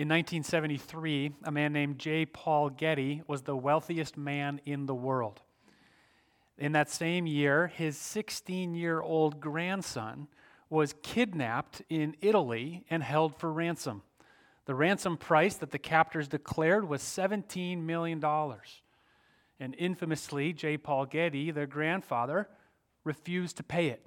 In 0.00 0.08
1973, 0.08 1.32
a 1.44 1.50
man 1.50 1.74
named 1.74 1.98
J. 1.98 2.24
Paul 2.24 2.70
Getty 2.70 3.20
was 3.26 3.42
the 3.42 3.54
wealthiest 3.54 4.16
man 4.16 4.58
in 4.64 4.86
the 4.86 4.94
world. 4.94 5.42
In 6.56 6.72
that 6.72 6.88
same 6.88 7.26
year, 7.26 7.66
his 7.66 7.98
16 7.98 8.74
year 8.74 9.02
old 9.02 9.42
grandson 9.42 10.28
was 10.70 10.94
kidnapped 11.02 11.82
in 11.90 12.16
Italy 12.22 12.82
and 12.88 13.02
held 13.02 13.38
for 13.38 13.52
ransom. 13.52 14.00
The 14.64 14.74
ransom 14.74 15.18
price 15.18 15.56
that 15.56 15.70
the 15.70 15.78
captors 15.78 16.28
declared 16.28 16.88
was 16.88 17.02
$17 17.02 17.82
million. 17.82 18.24
And 19.60 19.74
infamously, 19.74 20.54
J. 20.54 20.78
Paul 20.78 21.04
Getty, 21.04 21.50
their 21.50 21.66
grandfather, 21.66 22.48
refused 23.04 23.58
to 23.58 23.62
pay 23.62 23.88
it. 23.88 24.06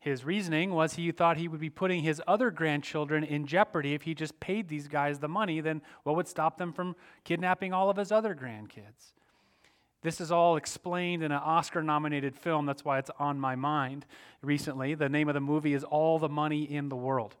His 0.00 0.24
reasoning 0.24 0.72
was 0.72 0.94
he 0.94 1.10
thought 1.10 1.36
he 1.36 1.48
would 1.48 1.60
be 1.60 1.70
putting 1.70 2.02
his 2.02 2.22
other 2.26 2.50
grandchildren 2.50 3.24
in 3.24 3.46
jeopardy 3.46 3.94
if 3.94 4.02
he 4.02 4.14
just 4.14 4.38
paid 4.38 4.68
these 4.68 4.86
guys 4.86 5.18
the 5.18 5.28
money, 5.28 5.60
then 5.60 5.82
what 6.04 6.14
would 6.14 6.28
stop 6.28 6.56
them 6.56 6.72
from 6.72 6.94
kidnapping 7.24 7.72
all 7.72 7.90
of 7.90 7.96
his 7.96 8.12
other 8.12 8.34
grandkids? 8.34 9.12
This 10.02 10.20
is 10.20 10.30
all 10.30 10.56
explained 10.56 11.24
in 11.24 11.32
an 11.32 11.40
Oscar 11.42 11.82
nominated 11.82 12.36
film. 12.36 12.66
That's 12.66 12.84
why 12.84 12.98
it's 12.98 13.10
on 13.18 13.40
my 13.40 13.56
mind 13.56 14.06
recently. 14.42 14.94
The 14.94 15.08
name 15.08 15.28
of 15.28 15.34
the 15.34 15.40
movie 15.40 15.74
is 15.74 15.82
All 15.82 16.20
the 16.20 16.28
Money 16.28 16.62
in 16.62 16.88
the 16.88 16.96
World. 16.96 17.34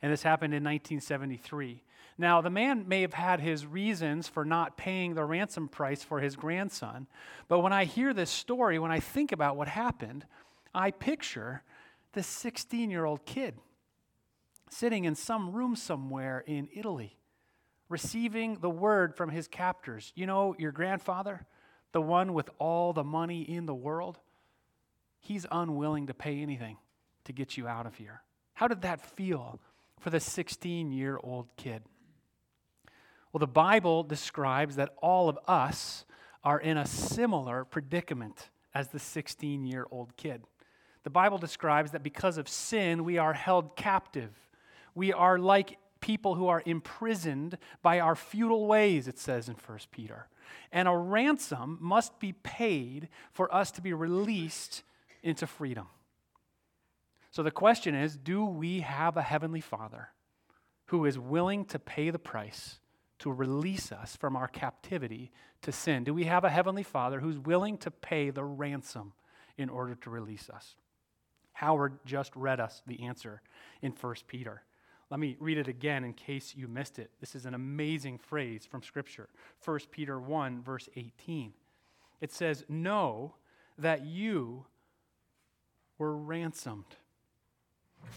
And 0.00 0.12
this 0.12 0.22
happened 0.22 0.54
in 0.54 0.62
1973. 0.62 1.82
Now, 2.16 2.40
the 2.40 2.50
man 2.50 2.86
may 2.86 3.00
have 3.00 3.14
had 3.14 3.40
his 3.40 3.66
reasons 3.66 4.28
for 4.28 4.44
not 4.44 4.76
paying 4.76 5.14
the 5.14 5.24
ransom 5.24 5.68
price 5.68 6.04
for 6.04 6.20
his 6.20 6.36
grandson, 6.36 7.08
but 7.48 7.60
when 7.60 7.72
I 7.72 7.84
hear 7.84 8.14
this 8.14 8.30
story, 8.30 8.78
when 8.78 8.92
I 8.92 9.00
think 9.00 9.32
about 9.32 9.56
what 9.56 9.68
happened, 9.68 10.26
I 10.74 10.90
picture 10.90 11.62
this 12.12 12.26
16 12.26 12.90
year 12.90 13.04
old 13.04 13.24
kid 13.24 13.54
sitting 14.68 15.04
in 15.04 15.14
some 15.14 15.52
room 15.52 15.74
somewhere 15.74 16.44
in 16.46 16.68
Italy, 16.72 17.16
receiving 17.88 18.58
the 18.60 18.70
word 18.70 19.14
from 19.16 19.30
his 19.30 19.48
captors. 19.48 20.12
You 20.14 20.26
know, 20.26 20.54
your 20.58 20.72
grandfather, 20.72 21.44
the 21.92 22.00
one 22.00 22.32
with 22.32 22.48
all 22.58 22.92
the 22.92 23.04
money 23.04 23.42
in 23.42 23.66
the 23.66 23.74
world, 23.74 24.18
he's 25.18 25.44
unwilling 25.50 26.06
to 26.06 26.14
pay 26.14 26.40
anything 26.40 26.76
to 27.24 27.32
get 27.32 27.56
you 27.56 27.66
out 27.66 27.86
of 27.86 27.96
here. 27.96 28.22
How 28.54 28.68
did 28.68 28.82
that 28.82 29.00
feel 29.00 29.60
for 29.98 30.10
the 30.10 30.20
16 30.20 30.92
year 30.92 31.18
old 31.22 31.48
kid? 31.56 31.82
Well, 33.32 33.38
the 33.40 33.46
Bible 33.46 34.02
describes 34.02 34.76
that 34.76 34.94
all 35.02 35.28
of 35.28 35.38
us 35.46 36.04
are 36.42 36.58
in 36.58 36.76
a 36.76 36.86
similar 36.86 37.64
predicament 37.64 38.50
as 38.74 38.88
the 38.88 38.98
16 38.98 39.66
year 39.66 39.86
old 39.90 40.16
kid. 40.16 40.42
The 41.04 41.10
Bible 41.10 41.38
describes 41.38 41.92
that 41.92 42.02
because 42.02 42.38
of 42.38 42.48
sin, 42.48 43.04
we 43.04 43.18
are 43.18 43.32
held 43.32 43.76
captive. 43.76 44.30
We 44.94 45.12
are 45.12 45.38
like 45.38 45.78
people 46.00 46.34
who 46.34 46.48
are 46.48 46.62
imprisoned 46.64 47.58
by 47.82 48.00
our 48.00 48.14
futile 48.14 48.66
ways, 48.66 49.08
it 49.08 49.18
says 49.18 49.48
in 49.48 49.54
1 49.54 49.78
Peter. 49.90 50.28
And 50.72 50.88
a 50.88 50.96
ransom 50.96 51.78
must 51.80 52.18
be 52.18 52.32
paid 52.32 53.08
for 53.32 53.52
us 53.54 53.70
to 53.72 53.82
be 53.82 53.92
released 53.92 54.82
into 55.22 55.46
freedom. 55.46 55.88
So 57.30 57.42
the 57.42 57.50
question 57.50 57.94
is 57.94 58.16
do 58.16 58.44
we 58.44 58.80
have 58.80 59.16
a 59.16 59.22
Heavenly 59.22 59.60
Father 59.60 60.08
who 60.86 61.04
is 61.04 61.18
willing 61.18 61.64
to 61.66 61.78
pay 61.78 62.10
the 62.10 62.18
price 62.18 62.80
to 63.20 63.30
release 63.30 63.92
us 63.92 64.16
from 64.16 64.34
our 64.34 64.48
captivity 64.48 65.30
to 65.62 65.70
sin? 65.70 66.04
Do 66.04 66.12
we 66.12 66.24
have 66.24 66.44
a 66.44 66.50
Heavenly 66.50 66.82
Father 66.82 67.20
who's 67.20 67.38
willing 67.38 67.78
to 67.78 67.90
pay 67.90 68.30
the 68.30 68.44
ransom 68.44 69.12
in 69.56 69.68
order 69.68 69.94
to 69.94 70.10
release 70.10 70.50
us? 70.50 70.74
Howard 71.60 71.98
just 72.06 72.34
read 72.36 72.58
us 72.58 72.80
the 72.86 73.02
answer 73.02 73.42
in 73.82 73.92
1 73.92 74.14
Peter. 74.26 74.62
Let 75.10 75.20
me 75.20 75.36
read 75.40 75.58
it 75.58 75.68
again 75.68 76.04
in 76.04 76.14
case 76.14 76.54
you 76.56 76.66
missed 76.66 76.98
it. 76.98 77.10
This 77.20 77.34
is 77.34 77.44
an 77.44 77.52
amazing 77.52 78.16
phrase 78.16 78.64
from 78.64 78.82
Scripture. 78.82 79.28
1 79.62 79.80
Peter 79.90 80.18
1, 80.18 80.62
verse 80.62 80.88
18. 80.96 81.52
It 82.22 82.32
says, 82.32 82.64
Know 82.70 83.34
that 83.76 84.06
you 84.06 84.64
were 85.98 86.16
ransomed 86.16 86.96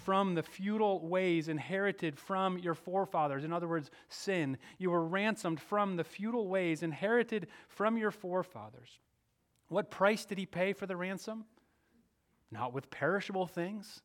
from 0.06 0.36
the 0.36 0.44
futile 0.44 1.06
ways 1.06 1.50
inherited 1.50 2.18
from 2.18 2.58
your 2.58 2.76
forefathers. 2.76 3.44
In 3.44 3.52
other 3.52 3.68
words, 3.68 3.92
sin. 4.08 4.58
You 4.78 4.92
were 4.92 5.06
ransomed 5.06 5.60
from 5.60 5.98
the 5.98 6.06
futile 6.06 6.48
ways 6.48 6.82
inherited 6.82 7.48
from 7.68 7.98
your 7.98 8.12
forefathers. 8.12 9.00
What 9.68 9.92
price 9.92 10.24
did 10.24 10.38
he 10.38 10.46
pay 10.46 10.72
for 10.72 10.86
the 10.86 10.96
ransom? 10.96 11.44
Not 12.54 12.74
with 12.74 12.90
perishable 12.90 13.48
things 13.48 14.02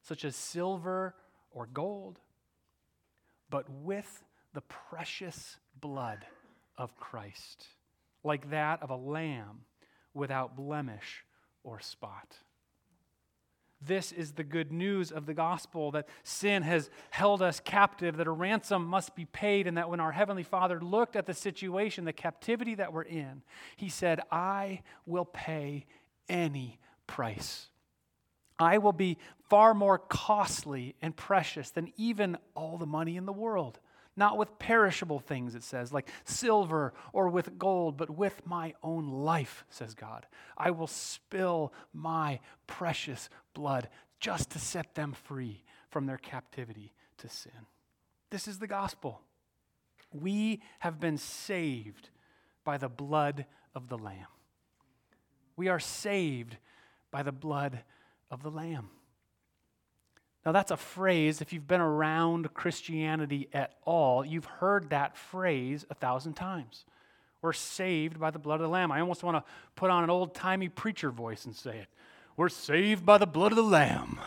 such 0.00 0.24
as 0.24 0.36
silver 0.36 1.14
or 1.50 1.66
gold, 1.66 2.20
but 3.50 3.68
with 3.68 4.24
the 4.54 4.60
precious 4.62 5.58
blood 5.80 6.24
of 6.76 6.96
Christ, 6.96 7.66
like 8.24 8.50
that 8.50 8.82
of 8.82 8.90
a 8.90 8.96
lamb 8.96 9.62
without 10.14 10.56
blemish 10.56 11.24
or 11.64 11.80
spot. 11.80 12.36
This 13.80 14.10
is 14.10 14.32
the 14.32 14.44
good 14.44 14.72
news 14.72 15.12
of 15.12 15.26
the 15.26 15.34
gospel 15.34 15.92
that 15.92 16.08
sin 16.24 16.64
has 16.64 16.90
held 17.10 17.42
us 17.42 17.60
captive, 17.60 18.16
that 18.16 18.26
a 18.26 18.32
ransom 18.32 18.84
must 18.84 19.14
be 19.14 19.24
paid, 19.24 19.68
and 19.68 19.76
that 19.76 19.88
when 19.88 20.00
our 20.00 20.10
Heavenly 20.10 20.42
Father 20.42 20.80
looked 20.80 21.14
at 21.14 21.26
the 21.26 21.34
situation, 21.34 22.04
the 22.04 22.12
captivity 22.12 22.74
that 22.74 22.92
we're 22.92 23.02
in, 23.02 23.42
He 23.76 23.88
said, 23.88 24.20
I 24.32 24.82
will 25.06 25.24
pay 25.24 25.86
any 26.28 26.80
price. 27.06 27.68
I 28.58 28.78
will 28.78 28.92
be 28.92 29.18
far 29.48 29.72
more 29.74 29.98
costly 29.98 30.94
and 31.00 31.16
precious 31.16 31.70
than 31.70 31.92
even 31.96 32.36
all 32.54 32.76
the 32.76 32.86
money 32.86 33.16
in 33.16 33.26
the 33.26 33.32
world. 33.32 33.78
Not 34.16 34.36
with 34.36 34.58
perishable 34.58 35.20
things, 35.20 35.54
it 35.54 35.62
says, 35.62 35.92
like 35.92 36.08
silver 36.24 36.92
or 37.12 37.28
with 37.28 37.56
gold, 37.56 37.96
but 37.96 38.10
with 38.10 38.44
my 38.44 38.74
own 38.82 39.08
life, 39.08 39.64
says 39.70 39.94
God. 39.94 40.26
I 40.56 40.72
will 40.72 40.88
spill 40.88 41.72
my 41.92 42.40
precious 42.66 43.30
blood 43.54 43.88
just 44.18 44.50
to 44.50 44.58
set 44.58 44.96
them 44.96 45.12
free 45.12 45.62
from 45.90 46.06
their 46.06 46.18
captivity 46.18 46.92
to 47.18 47.28
sin. 47.28 47.52
This 48.30 48.48
is 48.48 48.58
the 48.58 48.66
gospel. 48.66 49.20
We 50.12 50.62
have 50.80 50.98
been 50.98 51.18
saved 51.18 52.10
by 52.64 52.76
the 52.76 52.88
blood 52.88 53.46
of 53.74 53.88
the 53.88 53.98
Lamb. 53.98 54.26
We 55.56 55.68
are 55.68 55.80
saved 55.80 56.56
by 57.10 57.22
the 57.22 57.32
blood 57.32 57.84
of 58.30 58.42
the 58.42 58.50
Lamb. 58.50 58.90
Now, 60.46 60.52
that's 60.52 60.70
a 60.70 60.76
phrase, 60.76 61.40
if 61.40 61.52
you've 61.52 61.66
been 61.66 61.80
around 61.80 62.54
Christianity 62.54 63.48
at 63.52 63.74
all, 63.84 64.24
you've 64.24 64.46
heard 64.46 64.90
that 64.90 65.16
phrase 65.16 65.84
a 65.90 65.94
thousand 65.94 66.34
times. 66.34 66.84
We're 67.42 67.52
saved 67.52 68.18
by 68.18 68.30
the 68.30 68.38
blood 68.38 68.56
of 68.56 68.62
the 68.62 68.68
Lamb. 68.68 68.90
I 68.90 69.00
almost 69.00 69.22
want 69.22 69.36
to 69.36 69.50
put 69.76 69.90
on 69.90 70.04
an 70.04 70.10
old 70.10 70.34
timey 70.34 70.68
preacher 70.68 71.10
voice 71.10 71.44
and 71.44 71.54
say 71.54 71.78
it. 71.78 71.88
We're 72.36 72.48
saved 72.48 73.04
by 73.04 73.18
the 73.18 73.26
blood 73.26 73.52
of 73.52 73.56
the 73.56 73.62
Lamb. 73.62 74.18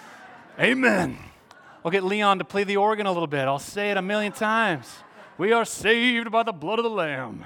Amen. 0.60 1.18
I'll 1.84 1.90
get 1.90 2.04
Leon 2.04 2.38
to 2.38 2.44
play 2.44 2.64
the 2.64 2.76
organ 2.76 3.06
a 3.06 3.12
little 3.12 3.26
bit. 3.26 3.46
I'll 3.46 3.58
say 3.58 3.90
it 3.90 3.96
a 3.96 4.02
million 4.02 4.32
times. 4.32 4.90
We 5.36 5.52
are 5.52 5.64
saved 5.64 6.30
by 6.30 6.42
the 6.42 6.52
blood 6.52 6.78
of 6.78 6.84
the 6.84 6.90
Lamb. 6.90 7.44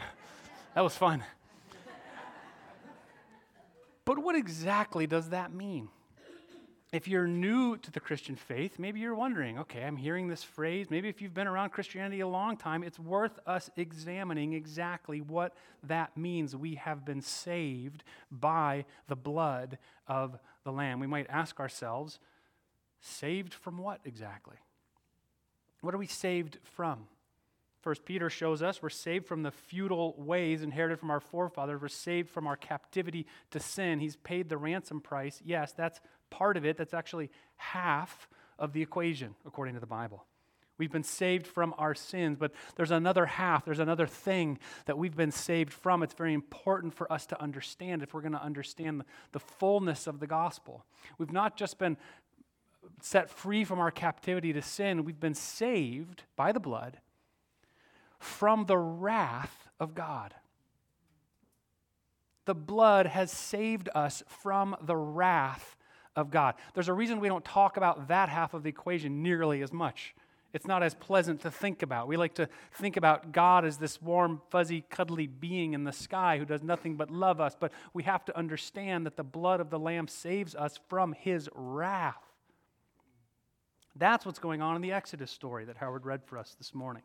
That 0.74 0.82
was 0.82 0.94
fun. 0.94 1.24
But 4.04 4.18
what 4.18 4.36
exactly 4.36 5.06
does 5.06 5.30
that 5.30 5.52
mean? 5.52 5.88
If 6.90 7.06
you're 7.06 7.26
new 7.26 7.76
to 7.76 7.90
the 7.90 8.00
Christian 8.00 8.34
faith, 8.34 8.78
maybe 8.78 9.00
you're 9.00 9.14
wondering, 9.14 9.58
okay, 9.58 9.84
I'm 9.84 9.96
hearing 9.96 10.28
this 10.28 10.42
phrase. 10.42 10.90
Maybe 10.90 11.08
if 11.08 11.20
you've 11.20 11.34
been 11.34 11.46
around 11.46 11.70
Christianity 11.70 12.20
a 12.20 12.28
long 12.28 12.56
time, 12.56 12.82
it's 12.82 12.98
worth 12.98 13.38
us 13.46 13.68
examining 13.76 14.54
exactly 14.54 15.20
what 15.20 15.54
that 15.82 16.16
means. 16.16 16.56
We 16.56 16.76
have 16.76 17.04
been 17.04 17.20
saved 17.20 18.04
by 18.30 18.86
the 19.06 19.16
blood 19.16 19.76
of 20.06 20.38
the 20.64 20.72
Lamb. 20.72 20.98
We 20.98 21.06
might 21.06 21.26
ask 21.28 21.60
ourselves, 21.60 22.18
saved 23.00 23.52
from 23.52 23.76
what 23.78 24.00
exactly? 24.06 24.56
What 25.82 25.94
are 25.94 25.98
we 25.98 26.06
saved 26.06 26.58
from? 26.62 27.06
First 27.80 28.04
Peter 28.04 28.28
shows 28.28 28.60
us 28.60 28.82
we're 28.82 28.90
saved 28.90 29.26
from 29.26 29.42
the 29.42 29.52
futile 29.52 30.14
ways 30.18 30.62
inherited 30.62 30.98
from 30.98 31.10
our 31.10 31.20
forefathers. 31.20 31.80
We're 31.80 31.88
saved 31.88 32.28
from 32.28 32.46
our 32.46 32.56
captivity 32.56 33.26
to 33.52 33.60
sin. 33.60 34.00
He's 34.00 34.16
paid 34.16 34.48
the 34.48 34.58
ransom 34.58 35.00
price. 35.00 35.40
Yes, 35.44 35.72
that's 35.72 36.00
part 36.28 36.56
of 36.56 36.66
it. 36.66 36.76
That's 36.76 36.94
actually 36.94 37.30
half 37.56 38.28
of 38.58 38.72
the 38.72 38.82
equation, 38.82 39.36
according 39.46 39.74
to 39.74 39.80
the 39.80 39.86
Bible. 39.86 40.24
We've 40.76 40.90
been 40.90 41.04
saved 41.04 41.46
from 41.46 41.74
our 41.76 41.94
sins, 41.94 42.36
but 42.38 42.52
there's 42.76 42.92
another 42.92 43.26
half, 43.26 43.64
there's 43.64 43.80
another 43.80 44.06
thing 44.06 44.58
that 44.86 44.96
we've 44.96 45.16
been 45.16 45.32
saved 45.32 45.72
from. 45.72 46.02
It's 46.02 46.14
very 46.14 46.34
important 46.34 46.94
for 46.94 47.12
us 47.12 47.26
to 47.26 47.40
understand 47.40 48.02
if 48.02 48.14
we're 48.14 48.20
going 48.20 48.32
to 48.32 48.42
understand 48.42 49.02
the 49.32 49.40
fullness 49.40 50.06
of 50.06 50.20
the 50.20 50.28
gospel. 50.28 50.84
We've 51.18 51.32
not 51.32 51.56
just 51.56 51.78
been 51.78 51.96
set 53.02 53.28
free 53.28 53.64
from 53.64 53.80
our 53.80 53.90
captivity 53.90 54.52
to 54.52 54.62
sin, 54.62 55.04
we've 55.04 55.20
been 55.20 55.34
saved 55.34 56.24
by 56.36 56.52
the 56.52 56.60
blood 56.60 57.00
from 58.18 58.66
the 58.66 58.78
wrath 58.78 59.68
of 59.78 59.94
God. 59.94 60.34
The 62.46 62.54
blood 62.54 63.06
has 63.06 63.30
saved 63.30 63.88
us 63.94 64.22
from 64.26 64.76
the 64.82 64.96
wrath 64.96 65.76
of 66.16 66.30
God. 66.30 66.54
There's 66.74 66.88
a 66.88 66.94
reason 66.94 67.20
we 67.20 67.28
don't 67.28 67.44
talk 67.44 67.76
about 67.76 68.08
that 68.08 68.28
half 68.28 68.54
of 68.54 68.62
the 68.62 68.70
equation 68.70 69.22
nearly 69.22 69.62
as 69.62 69.72
much 69.72 70.14
It's 70.52 70.66
not 70.66 70.82
as 70.82 70.94
pleasant 70.94 71.42
to 71.42 71.50
think 71.50 71.82
about. 71.82 72.08
We 72.08 72.16
like 72.16 72.34
to 72.34 72.48
think 72.72 72.96
about 72.96 73.32
God 73.32 73.66
as 73.66 73.76
this 73.76 74.00
warm, 74.00 74.40
fuzzy, 74.48 74.82
cuddly 74.88 75.26
being 75.26 75.74
in 75.74 75.84
the 75.84 75.92
sky 75.92 76.38
who 76.38 76.46
does 76.46 76.62
nothing 76.62 76.96
but 76.96 77.10
love 77.10 77.40
us. 77.40 77.54
But 77.58 77.72
we 77.92 78.04
have 78.04 78.24
to 78.26 78.36
understand 78.36 79.04
that 79.04 79.16
the 79.16 79.24
blood 79.24 79.60
of 79.60 79.68
the 79.68 79.78
Lamb 79.78 80.08
saves 80.08 80.54
us 80.54 80.80
from 80.88 81.12
his 81.12 81.50
wrath. 81.54 82.22
That's 83.94 84.24
what's 84.24 84.38
going 84.38 84.62
on 84.62 84.74
in 84.74 84.80
the 84.80 84.92
Exodus 84.92 85.30
story 85.30 85.66
that 85.66 85.76
Howard 85.76 86.06
read 86.06 86.24
for 86.24 86.38
us 86.38 86.54
this 86.56 86.74
morning. 86.74 87.02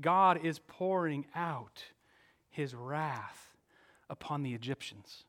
God 0.00 0.44
is 0.44 0.58
pouring 0.58 1.26
out 1.34 1.82
his 2.50 2.74
wrath 2.74 3.56
upon 4.08 4.42
the 4.42 4.54
Egyptians. 4.54 5.24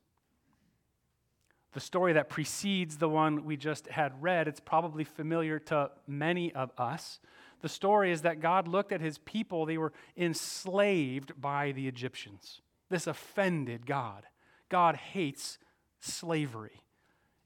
The 1.73 1.79
story 1.79 2.13
that 2.13 2.29
precedes 2.29 2.97
the 2.97 3.09
one 3.09 3.45
we 3.45 3.55
just 3.55 3.87
had 3.87 4.21
read, 4.21 4.47
it's 4.47 4.59
probably 4.59 5.03
familiar 5.03 5.59
to 5.59 5.91
many 6.07 6.51
of 6.53 6.71
us. 6.77 7.19
The 7.61 7.69
story 7.69 8.11
is 8.11 8.23
that 8.23 8.39
God 8.39 8.67
looked 8.67 8.91
at 8.91 9.01
his 9.01 9.19
people, 9.19 9.65
they 9.65 9.77
were 9.77 9.93
enslaved 10.17 11.39
by 11.39 11.71
the 11.71 11.87
Egyptians. 11.87 12.61
This 12.89 13.05
offended 13.05 13.85
God. 13.85 14.23
God 14.69 14.95
hates 14.95 15.59
slavery. 15.99 16.83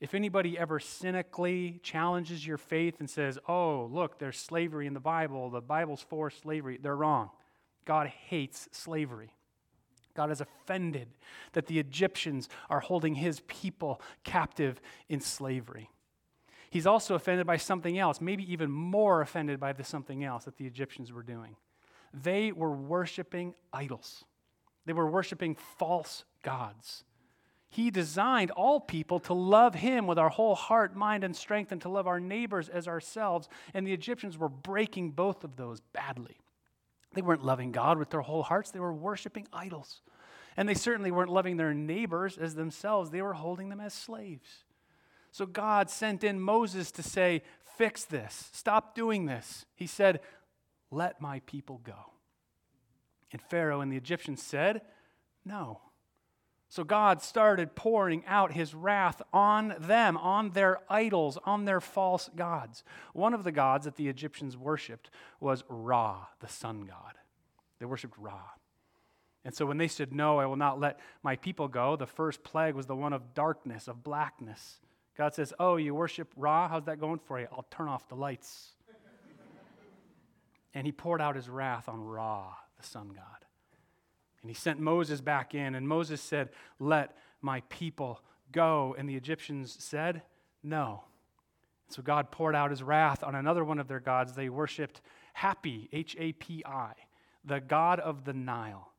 If 0.04 0.14
anybody 0.14 0.60
ever 0.60 0.82
cynically 0.82 1.80
challenges 1.82 2.46
your 2.46 2.58
faith 2.58 2.96
and 3.00 3.10
says, 3.10 3.40
oh, 3.48 3.90
look, 3.90 4.20
there's 4.20 4.38
slavery 4.38 4.86
in 4.86 4.94
the 4.94 5.00
Bible, 5.00 5.50
the 5.50 5.62
Bible's 5.62 6.02
for 6.02 6.30
slavery, 6.30 6.78
they're 6.78 6.94
wrong. 6.94 7.30
God 7.86 8.08
hates 8.08 8.68
slavery. 8.74 9.34
God 10.14 10.30
is 10.30 10.42
offended 10.42 11.08
that 11.54 11.68
the 11.68 11.80
Egyptians 11.80 12.50
are 12.70 12.82
holding 12.82 13.16
his 13.16 13.40
people 13.48 14.02
captive 14.26 14.82
in 15.08 15.22
slavery. 15.22 15.90
He's 16.70 16.86
also 16.86 17.16
offended 17.16 17.48
by 17.48 17.56
something 17.56 17.98
else, 17.98 18.20
maybe 18.20 18.52
even 18.52 18.70
more 18.70 19.22
offended 19.22 19.58
by 19.58 19.72
the 19.72 19.86
something 19.86 20.26
else 20.26 20.44
that 20.44 20.58
the 20.58 20.68
Egyptians 20.68 21.14
were 21.14 21.24
doing. 21.24 21.56
They 22.14 22.52
were 22.52 22.74
worshiping 22.74 23.56
idols, 23.72 24.26
they 24.86 24.92
were 24.92 25.10
worshiping 25.10 25.56
false 25.56 26.26
gods. 26.44 27.06
He 27.74 27.90
designed 27.90 28.52
all 28.52 28.80
people 28.80 29.20
to 29.22 29.34
love 29.34 29.74
Him 29.74 30.06
with 30.06 30.20
our 30.20 30.30
whole 30.30 30.54
heart, 30.54 30.96
mind, 30.96 31.24
and 31.24 31.36
strength, 31.36 31.72
and 31.72 31.81
to 31.81 31.90
love 31.90 32.06
our 32.06 32.20
neighbors 32.20 32.70
as 32.70 32.88
ourselves. 32.88 33.50
And 33.74 33.88
the 33.88 33.94
Egyptians 33.94 34.38
were 34.38 34.48
breaking 34.48 35.10
both 35.10 35.44
of 35.44 35.56
those 35.56 35.81
badly. 35.92 36.38
They 37.16 37.24
weren't 37.24 37.44
loving 37.44 37.72
God 37.72 37.98
with 37.98 38.12
their 38.12 38.22
whole 38.22 38.44
hearts, 38.44 38.70
they 38.70 38.80
were 38.80 38.94
worshiping 38.94 39.48
idols. 39.52 40.02
And 40.56 40.70
they 40.70 40.75
certainly 40.75 41.10
weren't 41.10 41.31
loving 41.31 41.58
their 41.58 41.74
neighbors 41.74 42.38
as 42.38 42.54
themselves, 42.54 43.10
they 43.10 43.24
were 43.24 43.34
holding 43.34 43.70
them 43.70 43.81
as 43.81 43.96
slaves. 43.96 44.66
So 45.31 45.48
God 45.48 45.90
sent 45.90 46.24
in 46.24 46.40
Moses 46.40 46.92
to 46.92 47.02
say, 47.02 47.42
Fix 47.76 48.06
this, 48.06 48.52
stop 48.54 48.94
doing 48.94 49.26
this. 49.26 49.66
He 49.74 49.88
said, 49.88 50.19
Let 50.92 51.19
my 51.19 51.40
people 51.48 51.81
go. 51.84 52.12
And 53.31 53.42
Pharaoh 53.42 53.81
and 53.81 53.92
the 53.92 53.98
Egyptians 53.98 54.44
said, 54.44 54.81
No. 55.44 55.81
So 56.74 56.84
God 56.84 57.22
started 57.22 57.75
pouring 57.75 58.24
out 58.25 58.54
his 58.54 58.74
wrath 58.74 59.22
on 59.31 59.75
them, 59.78 60.18
on 60.18 60.50
their 60.50 60.80
idols, 60.90 61.38
on 61.46 61.66
their 61.66 61.80
false 61.80 62.31
gods. 62.36 62.84
One 63.14 63.36
of 63.36 63.44
the 63.44 63.52
gods 63.52 63.86
that 63.86 63.96
the 63.96 64.08
Egyptians 64.08 64.58
worshiped 64.58 65.12
was 65.40 65.64
Ra, 65.70 66.25
the 66.40 66.48
sun 66.48 66.81
god. 66.86 67.14
They 67.78 67.86
worshiped 67.86 68.18
Ra. 68.18 68.40
And 69.46 69.54
so 69.54 69.68
when 69.68 69.78
they 69.78 69.88
said, 69.88 70.14
No, 70.14 70.40
I 70.40 70.48
will 70.48 70.56
not 70.56 70.80
let 70.80 71.00
my 71.22 71.36
people 71.36 71.68
go, 71.68 71.96
the 71.96 72.08
first 72.08 72.44
plague 72.44 72.74
was 72.74 72.88
the 72.88 72.96
one 72.96 73.14
of 73.14 73.36
darkness, 73.36 73.88
of 73.88 74.04
blackness. 74.04 74.80
God 75.16 75.36
says, 75.36 75.54
Oh, 75.60 75.76
you 75.76 75.94
worship 75.94 76.34
Ra? 76.36 76.68
How's 76.68 76.86
that 76.86 77.00
going 77.00 77.19
for 77.19 77.40
you? 77.40 77.46
I'll 77.52 77.68
turn 77.69 77.88
off 77.88 78.10
the 78.10 78.16
lights. 78.16 78.72
and 80.74 80.88
he 80.88 80.92
poured 80.92 81.22
out 81.22 81.36
his 81.36 81.50
wrath 81.50 81.88
on 81.88 82.04
Ra, 82.04 82.56
the 82.78 82.84
sun 82.84 83.10
god. 83.10 83.46
And 84.44 84.50
he 84.50 84.54
sent 84.54 84.80
Moses 84.80 85.22
back 85.22 85.56
in, 85.56 85.74
and 85.74 85.88
Moses 85.88 86.22
said, 86.22 86.50
Let 86.78 87.18
my 87.42 87.62
people 87.69 88.19
go. 88.51 88.94
And 88.98 89.10
the 89.10 89.16
Egyptians 89.16 89.75
said, 89.80 90.22
No. 90.62 91.06
So 91.88 92.01
God 92.01 92.30
poured 92.30 92.56
out 92.56 92.69
his 92.69 92.84
wrath 92.84 93.24
on 93.24 93.36
another 93.36 93.63
one 93.63 93.80
of 93.80 93.88
their 93.88 94.00
gods. 94.01 94.34
They 94.34 94.50
worshiped 94.50 95.01
Hapi, 95.38 95.88
H 95.94 96.16
A 96.19 96.34
P 96.34 96.63
I, 96.66 96.92
the 97.45 97.62
god 97.62 98.00
of 98.00 98.25
the 98.25 98.34
Nile. 98.34 98.92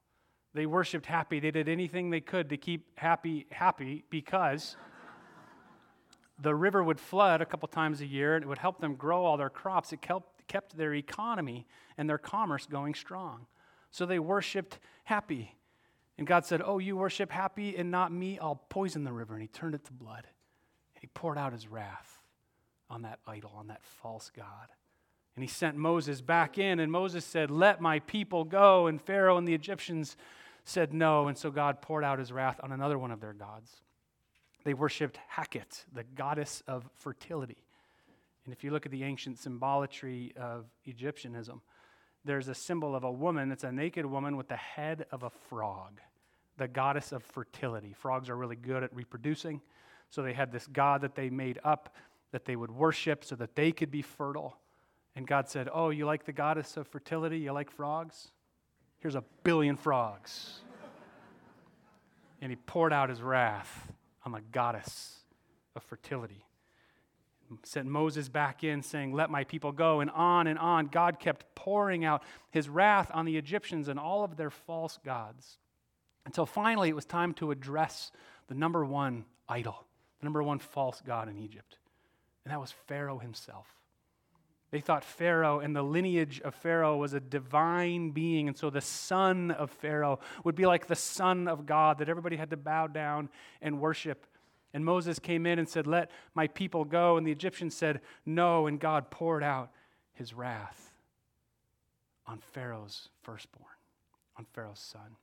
They 0.55 0.67
worshiped 0.67 1.07
Hapi. 1.07 1.43
They 1.43 1.51
did 1.51 1.69
anything 1.69 2.11
they 2.11 2.21
could 2.21 2.49
to 2.51 2.57
keep 2.57 2.99
Hapi 2.99 3.47
happy 3.51 4.05
because 4.09 4.77
the 6.41 6.55
river 6.55 6.83
would 6.83 7.01
flood 7.01 7.43
a 7.43 7.47
couple 7.47 7.69
times 7.69 8.01
a 8.01 8.07
year 8.07 8.37
and 8.37 8.45
it 8.45 8.49
would 8.49 8.59
help 8.59 8.81
them 8.81 8.95
grow 8.95 9.25
all 9.25 9.37
their 9.37 9.51
crops. 9.51 9.93
It 9.93 10.01
kept 10.01 10.77
their 10.77 10.95
economy 10.95 11.67
and 11.99 12.09
their 12.09 12.19
commerce 12.19 12.67
going 12.67 12.95
strong. 12.95 13.47
So 13.95 14.07
they 14.07 14.19
worshiped 14.19 14.81
Hapi. 15.09 15.51
And 16.19 16.27
God 16.27 16.45
said, 16.45 16.61
Oh, 16.65 16.79
you 16.79 16.97
worship 16.97 17.31
Hapi 17.31 17.79
and 17.79 17.93
not 17.93 18.11
me? 18.11 18.41
I'll 18.41 18.61
poison 18.69 19.05
the 19.05 19.13
river. 19.13 19.35
And 19.35 19.43
he 19.43 19.47
turned 19.47 19.77
it 19.77 19.85
to 19.85 19.93
blood. 19.93 20.27
And 20.97 21.01
he 21.01 21.07
poured 21.15 21.39
out 21.39 21.53
his 21.53 21.69
wrath 21.69 22.21
on 22.91 23.03
that 23.03 23.21
idol, 23.25 23.53
on 23.57 23.69
that 23.69 23.85
false 23.85 24.33
God. 24.37 24.67
And 25.37 25.45
he 25.45 25.49
sent 25.49 25.77
Moses 25.77 26.21
back 26.21 26.59
in, 26.59 26.81
and 26.81 26.91
Moses 26.91 27.25
said, 27.25 27.53
Let 27.53 27.81
my 27.81 28.01
people 28.01 28.43
go. 28.43 28.89
And 28.89 29.01
Pharaoh 29.01 29.39
and 29.39 29.47
the 29.47 29.55
Egyptians 29.55 30.17
said 30.65 30.93
no. 30.93 31.29
And 31.29 31.39
so 31.39 31.53
God 31.53 31.81
poured 31.81 32.03
out 32.03 32.19
his 32.19 32.33
wrath 32.33 32.59
on 32.65 32.73
another 32.73 32.99
one 32.99 33.13
of 33.13 33.21
their 33.21 33.33
gods. 33.33 33.71
They 34.65 34.75
worshiped 34.75 35.21
Heket, 35.37 35.85
the 35.93 36.03
goddess 36.03 36.65
of 36.67 36.91
fertility. 36.97 37.59
And 38.45 38.53
if 38.53 38.65
you 38.65 38.73
look 38.73 38.87
at 38.87 38.93
the 38.93 39.05
ancient 39.05 39.39
symbolatry 39.39 40.37
of 40.37 40.65
Egyptianism, 40.85 41.63
there's 42.25 42.49
a 42.49 42.55
symbol 42.55 42.95
of 42.95 43.05
a 43.05 43.11
woman. 43.11 43.53
It's 43.53 43.65
a 43.65 43.73
naked 43.73 44.07
woman 44.07 44.37
with 44.37 44.49
the 44.49 44.57
head 44.57 45.07
of 45.13 45.23
a 45.23 45.31
frog, 45.31 46.01
the 46.57 46.69
goddess 46.69 47.13
of 47.13 47.23
fertility. 47.23 47.93
Frogs 47.93 48.29
are 48.31 48.37
really 48.37 48.57
good 48.57 48.83
at 48.83 48.95
reproducing. 48.95 49.61
So 50.11 50.23
they 50.23 50.33
had 50.33 50.53
this 50.53 50.67
god 50.67 51.03
that 51.03 51.15
they 51.15 51.29
made 51.31 51.59
up 51.65 51.95
that 52.33 52.45
they 52.45 52.57
would 52.57 52.71
worship 52.71 53.25
so 53.25 53.37
that 53.37 53.55
they 53.55 53.73
could 53.73 53.91
be 53.91 54.03
fertile. 54.03 54.57
And 55.17 55.27
God 55.27 55.49
said, 55.49 55.69
Oh, 55.73 55.91
you 55.91 56.07
like 56.07 56.25
the 56.25 56.33
goddess 56.33 56.77
of 56.77 56.89
fertility? 56.89 57.39
You 57.39 57.53
like 57.53 57.71
frogs? 57.71 58.31
Here's 58.99 59.15
a 59.15 59.25
billion 59.43 59.77
frogs. 59.77 60.61
and 62.41 62.51
he 62.51 62.57
poured 62.57 62.93
out 62.93 63.11
his 63.11 63.23
wrath 63.23 63.93
on 64.25 64.33
the 64.33 64.41
goddess 64.53 65.19
of 65.77 65.83
fertility 65.83 66.45
sent 67.63 67.87
Moses 67.87 68.29
back 68.29 68.65
in, 68.65 68.83
saying, 68.83 69.13
Let 69.13 69.31
my 69.31 69.45
people 69.45 69.73
go, 69.73 70.01
and 70.01 70.11
on 70.11 70.47
and 70.47 70.59
on. 70.59 70.87
God 70.87 71.19
kept 71.19 71.55
pouring 71.55 72.05
out 72.05 72.23
his 72.51 72.69
wrath 72.69 73.11
on 73.15 73.25
the 73.25 73.37
Egyptians 73.37 73.89
and 73.89 73.99
all 73.99 74.25
of 74.25 74.37
their 74.37 74.51
false 74.51 74.99
gods 75.05 75.59
until 76.27 76.47
finally 76.47 76.89
it 76.89 76.97
was 76.97 77.05
time 77.05 77.35
to 77.35 77.51
address 77.51 78.11
the 78.49 78.55
number 78.55 78.85
one 78.85 79.25
idol, 79.49 79.85
the 80.21 80.25
number 80.25 80.43
one 80.43 80.59
false 80.59 81.03
god 81.05 81.29
in 81.29 81.39
Egypt. 81.39 81.79
And 82.45 82.53
that 82.53 82.61
was 82.61 82.73
Pharaoh 82.87 83.19
himself. 83.19 83.67
They 84.71 84.81
thought 84.81 85.05
Pharaoh 85.05 85.61
and 85.61 85.77
the 85.77 85.85
lineage 85.85 86.41
of 86.41 86.53
Pharaoh 86.53 86.97
was 86.97 87.13
a 87.13 87.21
divine 87.21 88.11
being, 88.11 88.49
and 88.49 88.57
so 88.57 88.71
the 88.71 88.81
son 88.81 89.53
of 89.53 89.71
Pharaoh 89.71 90.19
would 90.43 90.57
be 90.57 90.67
like 90.67 90.89
the 90.89 90.97
son 90.97 91.47
of 91.47 91.65
God 91.65 91.99
that 91.99 92.09
everybody 92.09 92.37
had 92.37 92.51
to 92.51 92.57
bow 92.57 92.89
down 92.89 93.29
and 93.63 93.81
worship. 93.81 94.27
And 94.75 94.85
Moses 94.85 95.21
came 95.21 95.47
in 95.47 95.59
and 95.59 95.69
said, 95.69 95.87
Let 95.87 96.11
my 96.35 96.49
people 96.49 96.85
go. 96.85 97.17
And 97.17 97.27
the 97.27 97.33
Egyptians 97.33 97.77
said, 97.77 98.01
No. 98.27 98.67
And 98.67 98.79
God 98.79 99.11
poured 99.11 99.45
out 99.45 99.71
his 100.13 100.35
wrath 100.35 100.93
on 102.27 102.41
Pharaoh's 102.53 103.09
firstborn, 103.23 103.65
on 104.37 104.45
Pharaoh's 104.53 104.81
son. 104.81 105.17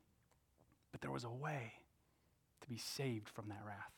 But 0.92 1.02
there 1.02 1.12
was 1.12 1.26
a 1.26 1.30
way 1.30 1.74
to 2.62 2.68
be 2.70 2.78
saved 2.78 3.30
from 3.30 3.50
that 3.50 3.62
wrath. 3.66 3.92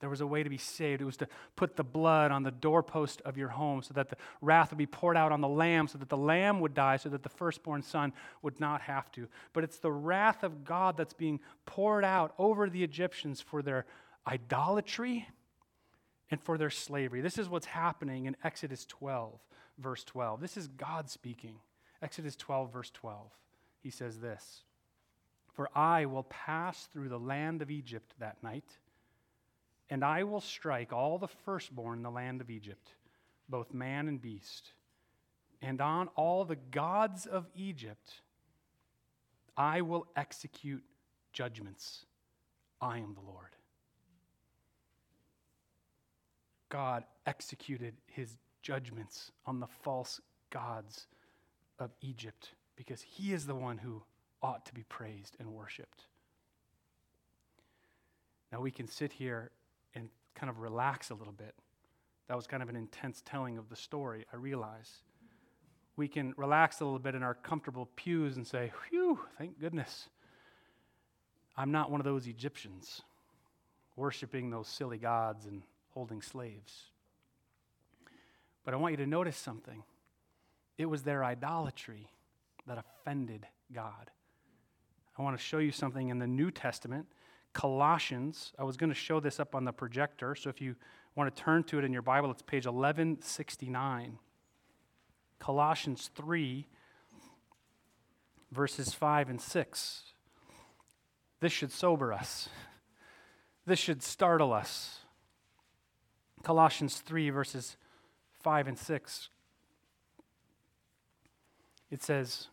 There 0.00 0.10
was 0.10 0.20
a 0.20 0.26
way 0.26 0.42
to 0.42 0.50
be 0.50 0.58
saved. 0.58 1.00
It 1.00 1.06
was 1.06 1.16
to 1.18 1.28
put 1.56 1.76
the 1.76 1.84
blood 1.84 2.30
on 2.30 2.42
the 2.42 2.50
doorpost 2.50 3.22
of 3.22 3.38
your 3.38 3.48
home 3.48 3.82
so 3.82 3.94
that 3.94 4.10
the 4.10 4.16
wrath 4.42 4.70
would 4.70 4.78
be 4.78 4.86
poured 4.86 5.16
out 5.16 5.32
on 5.32 5.40
the 5.40 5.48
lamb, 5.48 5.88
so 5.88 5.96
that 5.98 6.10
the 6.10 6.16
lamb 6.16 6.60
would 6.60 6.74
die, 6.74 6.96
so 6.96 7.08
that 7.08 7.22
the 7.22 7.28
firstborn 7.28 7.82
son 7.82 8.12
would 8.42 8.60
not 8.60 8.82
have 8.82 9.10
to. 9.12 9.28
But 9.54 9.64
it's 9.64 9.78
the 9.78 9.92
wrath 9.92 10.42
of 10.42 10.64
God 10.64 10.96
that's 10.96 11.14
being 11.14 11.40
poured 11.64 12.04
out 12.04 12.34
over 12.38 12.68
the 12.68 12.84
Egyptians 12.84 13.40
for 13.40 13.62
their 13.62 13.86
idolatry 14.26 15.28
and 16.30 16.40
for 16.40 16.58
their 16.58 16.70
slavery. 16.70 17.20
This 17.20 17.38
is 17.38 17.48
what's 17.48 17.66
happening 17.66 18.26
in 18.26 18.36
Exodus 18.42 18.84
12, 18.86 19.38
verse 19.78 20.04
12. 20.04 20.40
This 20.40 20.56
is 20.56 20.68
God 20.68 21.10
speaking. 21.10 21.56
Exodus 22.02 22.36
12, 22.36 22.72
verse 22.72 22.90
12. 22.90 23.30
He 23.80 23.90
says 23.90 24.18
this 24.18 24.62
For 25.54 25.68
I 25.76 26.06
will 26.06 26.24
pass 26.24 26.86
through 26.86 27.08
the 27.08 27.18
land 27.18 27.62
of 27.62 27.70
Egypt 27.70 28.14
that 28.18 28.42
night, 28.42 28.78
and 29.90 30.04
I 30.04 30.24
will 30.24 30.40
strike 30.40 30.92
all 30.92 31.18
the 31.18 31.28
firstborn 31.28 31.98
in 31.98 32.02
the 32.02 32.10
land 32.10 32.40
of 32.40 32.50
Egypt, 32.50 32.94
both 33.48 33.72
man 33.72 34.08
and 34.08 34.20
beast. 34.20 34.72
And 35.62 35.80
on 35.80 36.08
all 36.16 36.44
the 36.44 36.56
gods 36.56 37.24
of 37.24 37.46
Egypt, 37.54 38.20
I 39.56 39.80
will 39.80 40.06
execute 40.14 40.82
judgments. 41.32 42.04
I 42.80 42.98
am 42.98 43.14
the 43.14 43.30
Lord. 43.30 43.53
God 46.74 47.04
executed 47.24 47.94
his 48.08 48.36
judgments 48.60 49.30
on 49.46 49.60
the 49.60 49.68
false 49.68 50.20
gods 50.50 51.06
of 51.78 51.92
Egypt 52.00 52.50
because 52.74 53.00
he 53.00 53.32
is 53.32 53.46
the 53.46 53.54
one 53.54 53.78
who 53.78 54.02
ought 54.42 54.66
to 54.66 54.74
be 54.74 54.82
praised 54.82 55.36
and 55.38 55.52
worshiped. 55.52 56.06
Now 58.50 58.60
we 58.60 58.72
can 58.72 58.88
sit 58.88 59.12
here 59.12 59.52
and 59.94 60.08
kind 60.34 60.50
of 60.50 60.58
relax 60.58 61.10
a 61.10 61.14
little 61.14 61.32
bit. 61.32 61.54
That 62.26 62.36
was 62.36 62.48
kind 62.48 62.60
of 62.60 62.68
an 62.68 62.74
intense 62.74 63.22
telling 63.24 63.56
of 63.56 63.68
the 63.68 63.76
story, 63.76 64.26
I 64.32 64.36
realize. 64.36 64.90
We 65.94 66.08
can 66.08 66.34
relax 66.36 66.80
a 66.80 66.84
little 66.84 66.98
bit 66.98 67.14
in 67.14 67.22
our 67.22 67.34
comfortable 67.34 67.88
pews 67.94 68.36
and 68.36 68.44
say, 68.44 68.72
Whew, 68.90 69.20
thank 69.38 69.60
goodness. 69.60 70.08
I'm 71.56 71.70
not 71.70 71.92
one 71.92 72.00
of 72.00 72.04
those 72.04 72.26
Egyptians 72.26 73.02
worshiping 73.94 74.50
those 74.50 74.66
silly 74.66 74.98
gods 74.98 75.46
and 75.46 75.62
holding 75.94 76.20
slaves. 76.20 76.90
But 78.64 78.74
I 78.74 78.76
want 78.76 78.92
you 78.92 78.98
to 78.98 79.06
notice 79.06 79.36
something. 79.36 79.82
It 80.76 80.86
was 80.86 81.02
their 81.02 81.24
idolatry 81.24 82.08
that 82.66 82.78
offended 82.78 83.46
God. 83.72 84.10
I 85.16 85.22
want 85.22 85.38
to 85.38 85.42
show 85.42 85.58
you 85.58 85.70
something 85.70 86.08
in 86.08 86.18
the 86.18 86.26
New 86.26 86.50
Testament. 86.50 87.06
Colossians, 87.52 88.52
I 88.58 88.64
was 88.64 88.76
going 88.76 88.90
to 88.90 88.96
show 88.96 89.20
this 89.20 89.38
up 89.38 89.54
on 89.54 89.64
the 89.64 89.72
projector, 89.72 90.34
so 90.34 90.50
if 90.50 90.60
you 90.60 90.74
want 91.14 91.34
to 91.34 91.42
turn 91.42 91.62
to 91.64 91.78
it 91.78 91.84
in 91.84 91.92
your 91.92 92.02
Bible, 92.02 92.30
it's 92.30 92.42
page 92.42 92.66
1169. 92.66 94.18
Colossians 95.38 96.10
3, 96.16 96.66
verses 98.50 98.92
5 98.92 99.30
and 99.30 99.40
6. 99.40 100.02
This 101.40 101.52
should 101.52 101.70
sober 101.70 102.12
us, 102.12 102.48
this 103.66 103.78
should 103.78 104.02
startle 104.02 104.52
us. 104.52 105.03
Colossians 106.44 106.98
3, 106.98 107.30
verses 107.30 107.76
5 108.42 108.68
and 108.68 108.78
6. 108.78 109.28
It 111.90 112.02
says, 112.02 112.48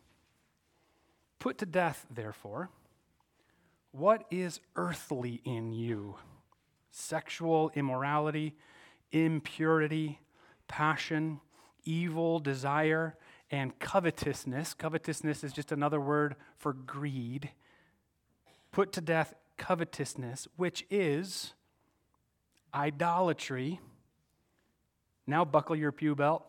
Put 1.38 1.58
to 1.58 1.66
death, 1.66 2.06
therefore, 2.10 2.70
what 3.92 4.24
is 4.30 4.60
earthly 4.76 5.40
in 5.44 5.72
you 5.72 6.16
sexual 6.90 7.70
immorality, 7.74 8.54
impurity, 9.12 10.20
passion, 10.68 11.40
evil 11.84 12.38
desire, 12.38 13.16
and 13.50 13.78
covetousness. 13.78 14.74
Covetousness 14.74 15.42
is 15.42 15.52
just 15.52 15.72
another 15.72 16.00
word 16.00 16.36
for 16.56 16.72
greed. 16.72 17.50
Put 18.72 18.92
to 18.92 19.00
death 19.00 19.34
covetousness, 19.58 20.48
which 20.56 20.84
is 20.90 21.54
idolatry. 22.74 23.80
Now 25.26 25.44
buckle 25.44 25.76
your 25.76 25.92
pew 25.92 26.14
belt. 26.14 26.44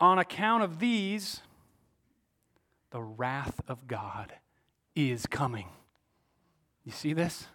On 0.00 0.18
account 0.18 0.62
of 0.62 0.80
these, 0.80 1.40
the 2.90 3.02
wrath 3.02 3.60
of 3.68 3.86
God 3.86 4.32
is 4.94 5.26
coming. 5.26 5.68
You 6.84 6.92
see 6.92 7.12
this? 7.12 7.46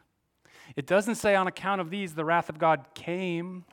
It 0.75 0.85
doesn't 0.85 1.15
say 1.15 1.35
on 1.35 1.47
account 1.47 1.81
of 1.81 1.89
these 1.89 2.15
the 2.15 2.25
wrath 2.25 2.49
of 2.49 2.57
God 2.57 2.85
came 2.93 3.65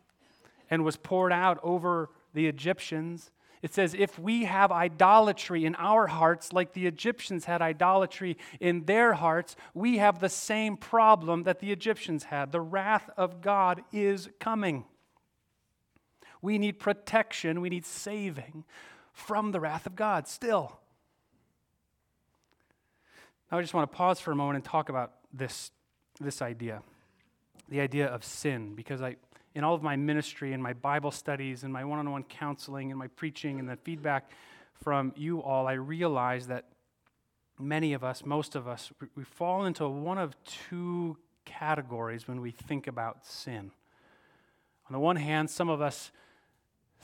and 0.71 0.85
was 0.85 0.97
poured 0.97 1.33
out 1.33 1.59
over 1.63 2.11
the 2.35 2.47
Egyptians. 2.47 3.31
It 3.63 3.75
says, 3.75 3.95
if 3.95 4.19
we 4.19 4.45
have 4.45 4.71
idolatry 4.71 5.65
in 5.65 5.75
our 5.77 6.07
hearts, 6.07 6.53
like 6.53 6.73
the 6.73 6.87
Egyptians 6.87 7.47
had 7.47 7.63
idolatry 7.63 8.37
in 8.61 8.85
their 8.85 9.15
hearts, 9.15 9.57
we 9.75 9.99
have 9.99 10.21
the 10.21 10.29
same 10.29 10.77
problem 10.77 11.45
that 11.45 11.61
the 11.61 11.73
Egyptians 11.73 12.25
had. 12.25 12.53
The 12.53 12.61
wrath 12.61 13.09
of 13.17 13.41
God 13.41 13.83
is 13.93 14.29
coming. 14.39 14.85
We 16.43 16.59
need 16.59 16.79
protection, 16.79 17.61
we 17.61 17.71
need 17.71 17.87
saving 17.87 18.65
from 19.13 19.53
the 19.53 19.61
wrath 19.61 19.87
of 19.87 19.97
God 19.97 20.29
still. 20.29 20.79
Now, 23.51 23.59
I 23.59 23.63
just 23.63 23.75
want 23.75 23.91
to 23.91 23.97
pause 23.97 24.21
for 24.21 24.33
a 24.33 24.37
moment 24.37 24.57
and 24.57 24.65
talk 24.65 24.89
about 24.89 25.13
this, 25.33 25.71
this 26.21 26.43
idea 26.43 26.83
the 27.69 27.81
idea 27.81 28.07
of 28.07 28.25
sin, 28.25 28.75
because 28.75 29.03
I, 29.03 29.17
in 29.57 29.65
all 29.65 29.75
of 29.75 29.83
my 29.83 29.97
ministry 29.97 30.53
and 30.53 30.63
my 30.63 30.75
Bible 30.75 31.11
studies 31.11 31.65
and 31.65 31.73
my 31.73 31.83
one 31.83 31.99
on 31.99 32.11
one 32.11 32.23
counseling 32.25 32.91
and 32.91 32.99
my 32.99 33.07
preaching 33.07 33.59
and 33.59 33.67
the 33.67 33.77
feedback 33.77 34.31
from 34.85 35.15
you 35.17 35.43
all, 35.43 35.67
I 35.67 35.73
realize 35.73 36.49
that 36.49 36.67
many 37.59 37.95
of 37.95 38.05
us, 38.05 38.23
most 38.23 38.55
of 38.55 38.69
us, 38.69 38.93
we 39.17 39.25
fall 39.25 39.65
into 39.65 39.89
one 39.89 40.19
of 40.19 40.37
two 40.45 41.17
categories 41.47 42.29
when 42.29 42.43
we 42.43 42.51
think 42.51 42.87
about 42.87 43.25
sin. 43.25 43.71
On 44.89 44.93
the 44.93 44.99
one 44.99 45.17
hand, 45.17 45.49
some 45.49 45.71
of 45.71 45.81
us 45.81 46.13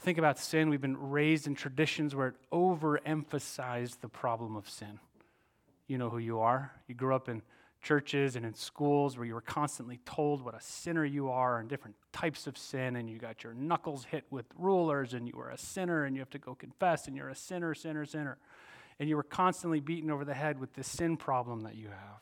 think 0.01 0.19
about 0.19 0.37
sin, 0.37 0.69
we've 0.69 0.79
been 0.79 1.09
raised 1.09 1.47
in 1.47 1.55
traditions 1.55 2.13
where 2.13 2.27
it 2.27 2.35
overemphasized 2.51 4.01
the 4.01 4.09
problem 4.09 4.55
of 4.55 4.69
sin. 4.69 4.99
You 5.87 5.97
know 5.97 6.11
who 6.11 6.19
you 6.19 6.39
are. 6.39 6.71
You 6.87 6.93
grew 6.93 7.15
up 7.15 7.27
in 7.29 7.41
churches 7.83 8.35
and 8.35 8.45
in 8.45 8.53
schools 8.53 9.17
where 9.17 9.25
you 9.25 9.33
were 9.33 9.41
constantly 9.41 9.99
told 10.05 10.41
what 10.41 10.55
a 10.55 10.61
sinner 10.61 11.05
you 11.05 11.29
are 11.29 11.59
and 11.59 11.69
different 11.69 11.95
types 12.11 12.47
of 12.47 12.57
sin, 12.57 12.95
and 12.95 13.09
you 13.09 13.19
got 13.19 13.43
your 13.43 13.53
knuckles 13.53 14.05
hit 14.05 14.23
with 14.31 14.45
rulers, 14.57 15.13
and 15.13 15.27
you 15.27 15.33
were 15.35 15.49
a 15.49 15.57
sinner, 15.57 16.05
and 16.05 16.15
you 16.15 16.21
have 16.21 16.29
to 16.31 16.39
go 16.39 16.55
confess, 16.55 17.07
and 17.07 17.15
you're 17.15 17.29
a 17.29 17.35
sinner, 17.35 17.75
sinner, 17.75 18.05
sinner. 18.05 18.37
And 18.99 19.09
you 19.09 19.15
were 19.15 19.23
constantly 19.23 19.79
beaten 19.79 20.09
over 20.09 20.23
the 20.23 20.33
head 20.33 20.59
with 20.59 20.73
this 20.73 20.87
sin 20.87 21.17
problem 21.17 21.61
that 21.61 21.75
you 21.75 21.89
have. 21.89 22.21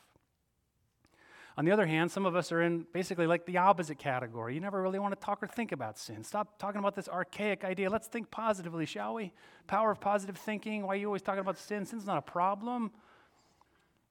On 1.56 1.66
the 1.66 1.70
other 1.70 1.86
hand, 1.86 2.10
some 2.10 2.24
of 2.24 2.34
us 2.34 2.50
are 2.50 2.62
in 2.62 2.86
basically 2.92 3.26
like 3.26 3.44
the 3.44 3.58
opposite 3.58 3.98
category. 3.98 4.54
You 4.54 4.60
never 4.60 4.80
really 4.80 4.98
want 4.98 5.18
to 5.18 5.24
talk 5.24 5.42
or 5.42 5.46
think 5.46 5.70
about 5.70 5.98
sin. 5.98 6.24
Stop 6.24 6.58
talking 6.58 6.78
about 6.78 6.94
this 6.94 7.08
archaic 7.08 7.62
idea. 7.62 7.90
Let's 7.90 8.08
think 8.08 8.30
positively, 8.30 8.86
shall 8.86 9.14
we? 9.14 9.32
Power 9.66 9.90
of 9.90 10.00
positive 10.00 10.38
thinking. 10.38 10.82
Why 10.82 10.94
are 10.94 10.96
you 10.96 11.06
always 11.06 11.20
talking 11.20 11.40
about 11.40 11.58
sin? 11.58 11.84
Sin's 11.84 12.06
not 12.06 12.16
a 12.16 12.22
problem. 12.22 12.90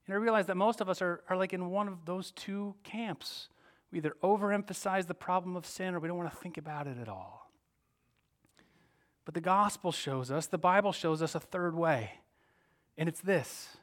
And 0.05 0.15
I 0.15 0.17
realize 0.17 0.47
that 0.47 0.57
most 0.57 0.81
of 0.81 0.89
us 0.89 1.01
are, 1.01 1.21
are 1.29 1.37
like 1.37 1.53
in 1.53 1.69
one 1.69 1.87
of 1.87 2.05
those 2.05 2.31
two 2.31 2.75
camps. 2.83 3.49
We 3.91 3.99
either 3.99 4.15
overemphasize 4.23 5.07
the 5.07 5.13
problem 5.13 5.55
of 5.55 5.65
sin 5.65 5.93
or 5.93 5.99
we 5.99 6.07
don't 6.07 6.17
want 6.17 6.31
to 6.31 6.37
think 6.37 6.57
about 6.57 6.87
it 6.87 6.97
at 6.99 7.09
all. 7.09 7.51
But 9.25 9.33
the 9.33 9.41
gospel 9.41 9.91
shows 9.91 10.31
us, 10.31 10.47
the 10.47 10.57
Bible 10.57 10.91
shows 10.91 11.21
us 11.21 11.35
a 11.35 11.39
third 11.39 11.75
way, 11.75 12.11
and 12.97 13.07
it's 13.07 13.21
this 13.21 13.77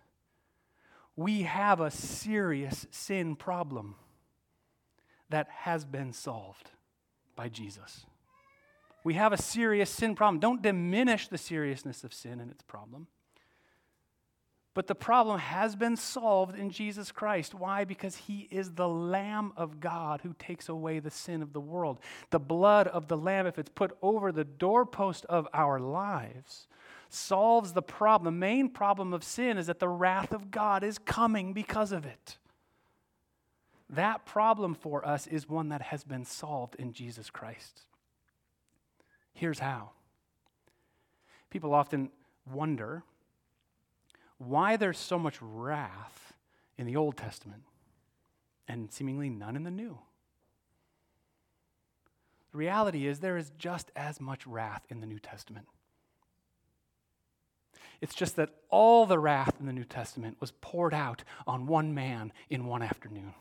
we 1.16 1.42
have 1.42 1.80
a 1.80 1.90
serious 1.90 2.86
sin 2.92 3.34
problem 3.34 3.96
that 5.30 5.48
has 5.50 5.84
been 5.84 6.12
solved 6.12 6.70
by 7.34 7.48
Jesus. 7.48 8.06
We 9.02 9.14
have 9.14 9.32
a 9.32 9.36
serious 9.36 9.90
sin 9.90 10.14
problem. 10.14 10.38
Don't 10.38 10.62
diminish 10.62 11.26
the 11.26 11.38
seriousness 11.38 12.04
of 12.04 12.14
sin 12.14 12.40
and 12.40 12.50
its 12.50 12.62
problem. 12.62 13.08
But 14.78 14.86
the 14.86 14.94
problem 14.94 15.40
has 15.40 15.74
been 15.74 15.96
solved 15.96 16.56
in 16.56 16.70
Jesus 16.70 17.10
Christ. 17.10 17.52
Why? 17.52 17.82
Because 17.82 18.14
he 18.14 18.46
is 18.48 18.74
the 18.74 18.88
Lamb 18.88 19.52
of 19.56 19.80
God 19.80 20.20
who 20.22 20.36
takes 20.38 20.68
away 20.68 21.00
the 21.00 21.10
sin 21.10 21.42
of 21.42 21.52
the 21.52 21.60
world. 21.60 21.98
The 22.30 22.38
blood 22.38 22.86
of 22.86 23.08
the 23.08 23.16
Lamb, 23.16 23.48
if 23.48 23.58
it's 23.58 23.72
put 23.74 23.98
over 24.02 24.30
the 24.30 24.44
doorpost 24.44 25.24
of 25.24 25.48
our 25.52 25.80
lives, 25.80 26.68
solves 27.08 27.72
the 27.72 27.82
problem. 27.82 28.32
The 28.32 28.38
main 28.38 28.68
problem 28.68 29.12
of 29.12 29.24
sin 29.24 29.58
is 29.58 29.66
that 29.66 29.80
the 29.80 29.88
wrath 29.88 30.30
of 30.30 30.52
God 30.52 30.84
is 30.84 30.96
coming 30.96 31.52
because 31.52 31.90
of 31.90 32.06
it. 32.06 32.38
That 33.90 34.26
problem 34.26 34.74
for 34.74 35.04
us 35.04 35.26
is 35.26 35.48
one 35.48 35.70
that 35.70 35.82
has 35.82 36.04
been 36.04 36.24
solved 36.24 36.76
in 36.76 36.92
Jesus 36.92 37.30
Christ. 37.30 37.80
Here's 39.32 39.58
how. 39.58 39.90
People 41.50 41.74
often 41.74 42.10
wonder 42.48 43.02
why 44.38 44.76
there's 44.76 44.98
so 44.98 45.18
much 45.18 45.36
wrath 45.40 46.32
in 46.76 46.86
the 46.86 46.96
Old 46.96 47.16
Testament 47.16 47.62
and 48.66 48.92
seemingly 48.92 49.28
none 49.28 49.56
in 49.56 49.64
the 49.64 49.70
New. 49.70 49.98
The 52.52 52.58
reality 52.58 53.06
is, 53.06 53.18
there 53.18 53.36
is 53.36 53.52
just 53.58 53.90
as 53.94 54.20
much 54.20 54.46
wrath 54.46 54.82
in 54.88 55.00
the 55.00 55.06
New 55.06 55.18
Testament. 55.18 55.66
It's 58.00 58.14
just 58.14 58.36
that 58.36 58.50
all 58.70 59.06
the 59.06 59.18
wrath 59.18 59.56
in 59.58 59.66
the 59.66 59.72
New 59.72 59.84
Testament 59.84 60.36
was 60.40 60.52
poured 60.60 60.94
out 60.94 61.24
on 61.46 61.66
one 61.66 61.94
man 61.94 62.32
in 62.48 62.66
one 62.66 62.82
afternoon. 62.82 63.34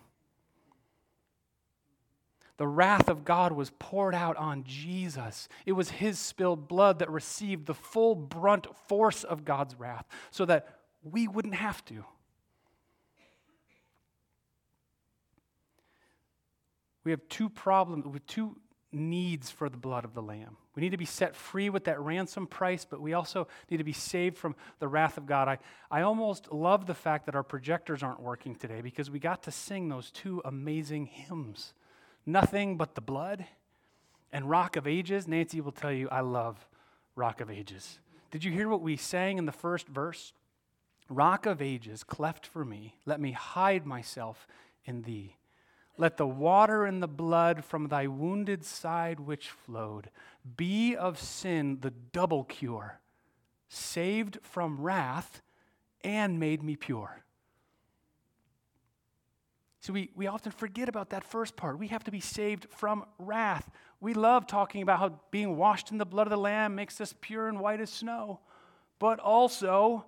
The 2.57 2.67
wrath 2.67 3.07
of 3.07 3.23
God 3.23 3.51
was 3.51 3.71
poured 3.77 4.15
out 4.15 4.35
on 4.35 4.63
Jesus. 4.63 5.47
It 5.67 5.73
was 5.73 5.91
his 5.91 6.17
spilled 6.17 6.67
blood 6.67 6.97
that 6.99 7.09
received 7.09 7.67
the 7.67 7.75
full 7.75 8.15
brunt 8.15 8.65
force 8.87 9.23
of 9.23 9.45
God's 9.45 9.75
wrath 9.75 10.07
so 10.31 10.43
that 10.45 10.76
we 11.03 11.27
wouldn't 11.27 11.55
have 11.55 11.83
to. 11.85 12.05
We 17.03 17.11
have 17.11 17.21
two 17.29 17.49
problems, 17.49 18.05
with 18.05 18.25
two 18.27 18.57
needs 18.91 19.49
for 19.49 19.69
the 19.69 19.77
blood 19.77 20.03
of 20.03 20.13
the 20.13 20.21
Lamb. 20.21 20.57
We 20.75 20.81
need 20.81 20.91
to 20.91 20.97
be 20.97 21.05
set 21.05 21.35
free 21.35 21.69
with 21.69 21.85
that 21.85 21.99
ransom 21.99 22.47
price, 22.47 22.85
but 22.85 23.01
we 23.01 23.13
also 23.13 23.47
need 23.69 23.77
to 23.77 23.83
be 23.83 23.93
saved 23.93 24.37
from 24.37 24.55
the 24.79 24.87
wrath 24.87 25.17
of 25.17 25.25
God. 25.25 25.47
I, 25.47 25.57
I 25.89 26.01
almost 26.01 26.51
love 26.51 26.85
the 26.85 26.93
fact 26.93 27.25
that 27.25 27.35
our 27.35 27.43
projectors 27.43 28.03
aren't 28.03 28.21
working 28.21 28.55
today 28.55 28.81
because 28.81 29.09
we 29.09 29.19
got 29.19 29.43
to 29.43 29.51
sing 29.51 29.89
those 29.89 30.11
two 30.11 30.41
amazing 30.45 31.05
hymns 31.07 31.73
Nothing 32.25 32.75
But 32.75 32.93
the 32.93 33.01
Blood 33.01 33.45
and 34.33 34.49
Rock 34.49 34.75
of 34.75 34.85
Ages. 34.85 35.29
Nancy 35.29 35.61
will 35.61 35.71
tell 35.71 35.93
you 35.93 36.09
I 36.09 36.19
love 36.19 36.67
Rock 37.15 37.39
of 37.39 37.49
Ages. 37.49 37.99
Did 38.31 38.43
you 38.43 38.51
hear 38.51 38.67
what 38.67 38.81
we 38.81 38.97
sang 38.97 39.37
in 39.37 39.45
the 39.45 39.53
first 39.53 39.87
verse? 39.87 40.33
Rock 41.09 41.45
of 41.45 41.61
Ages, 41.61 42.03
cleft 42.03 42.45
for 42.45 42.65
me, 42.65 42.95
let 43.05 43.19
me 43.19 43.31
hide 43.31 43.85
myself 43.85 44.47
in 44.85 45.03
thee. 45.03 45.35
Let 45.97 46.17
the 46.17 46.27
water 46.27 46.85
and 46.85 47.01
the 47.01 47.07
blood 47.07 47.65
from 47.65 47.87
thy 47.87 48.07
wounded 48.07 48.63
side 48.63 49.19
which 49.19 49.49
flowed 49.49 50.11
be 50.55 50.95
of 50.95 51.19
sin 51.19 51.79
the 51.81 51.91
double 51.91 52.43
cure, 52.43 52.99
saved 53.67 54.37
from 54.43 54.79
wrath 54.79 55.41
and 56.03 56.39
made 56.39 56.61
me 56.61 56.75
pure. 56.75 57.23
So 59.79 59.93
we, 59.93 60.11
we 60.15 60.27
often 60.27 60.51
forget 60.51 60.89
about 60.89 61.11
that 61.11 61.23
first 61.23 61.55
part. 61.55 61.79
We 61.79 61.87
have 61.87 62.03
to 62.03 62.11
be 62.11 62.19
saved 62.19 62.67
from 62.69 63.05
wrath. 63.17 63.69
We 64.01 64.13
love 64.13 64.45
talking 64.45 64.81
about 64.81 64.99
how 64.99 65.19
being 65.31 65.55
washed 65.55 65.91
in 65.91 65.97
the 65.97 66.05
blood 66.05 66.27
of 66.27 66.31
the 66.31 66.37
Lamb 66.37 66.75
makes 66.75 66.99
us 66.99 67.15
pure 67.21 67.47
and 67.47 67.59
white 67.59 67.79
as 67.79 67.89
snow, 67.89 68.41
but 68.99 69.19
also 69.19 70.05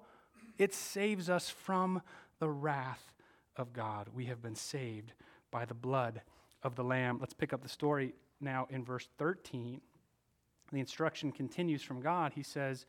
it 0.59 0.73
saves 0.73 1.29
us 1.29 1.49
from 1.49 2.01
the 2.39 2.49
wrath 2.49 3.13
of 3.55 3.73
God. 3.73 4.09
We 4.13 4.25
have 4.25 4.41
been 4.41 4.55
saved 4.55 5.13
by 5.49 5.65
the 5.65 5.73
blood 5.73 6.21
of 6.61 6.75
the 6.75 6.83
Lamb. 6.83 7.17
Let's 7.19 7.33
pick 7.33 7.53
up 7.53 7.63
the 7.63 7.69
story 7.69 8.13
now 8.41 8.67
in 8.69 8.83
verse 8.83 9.07
13. 9.17 9.79
The 10.71 10.79
instruction 10.79 11.31
continues 11.31 11.81
from 11.81 12.01
God. 12.01 12.33
He 12.35 12.43
says, 12.43 12.85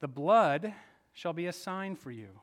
The 0.00 0.08
blood 0.08 0.74
shall 1.12 1.32
be 1.32 1.46
a 1.46 1.52
sign 1.52 1.96
for 1.96 2.10
you 2.10 2.40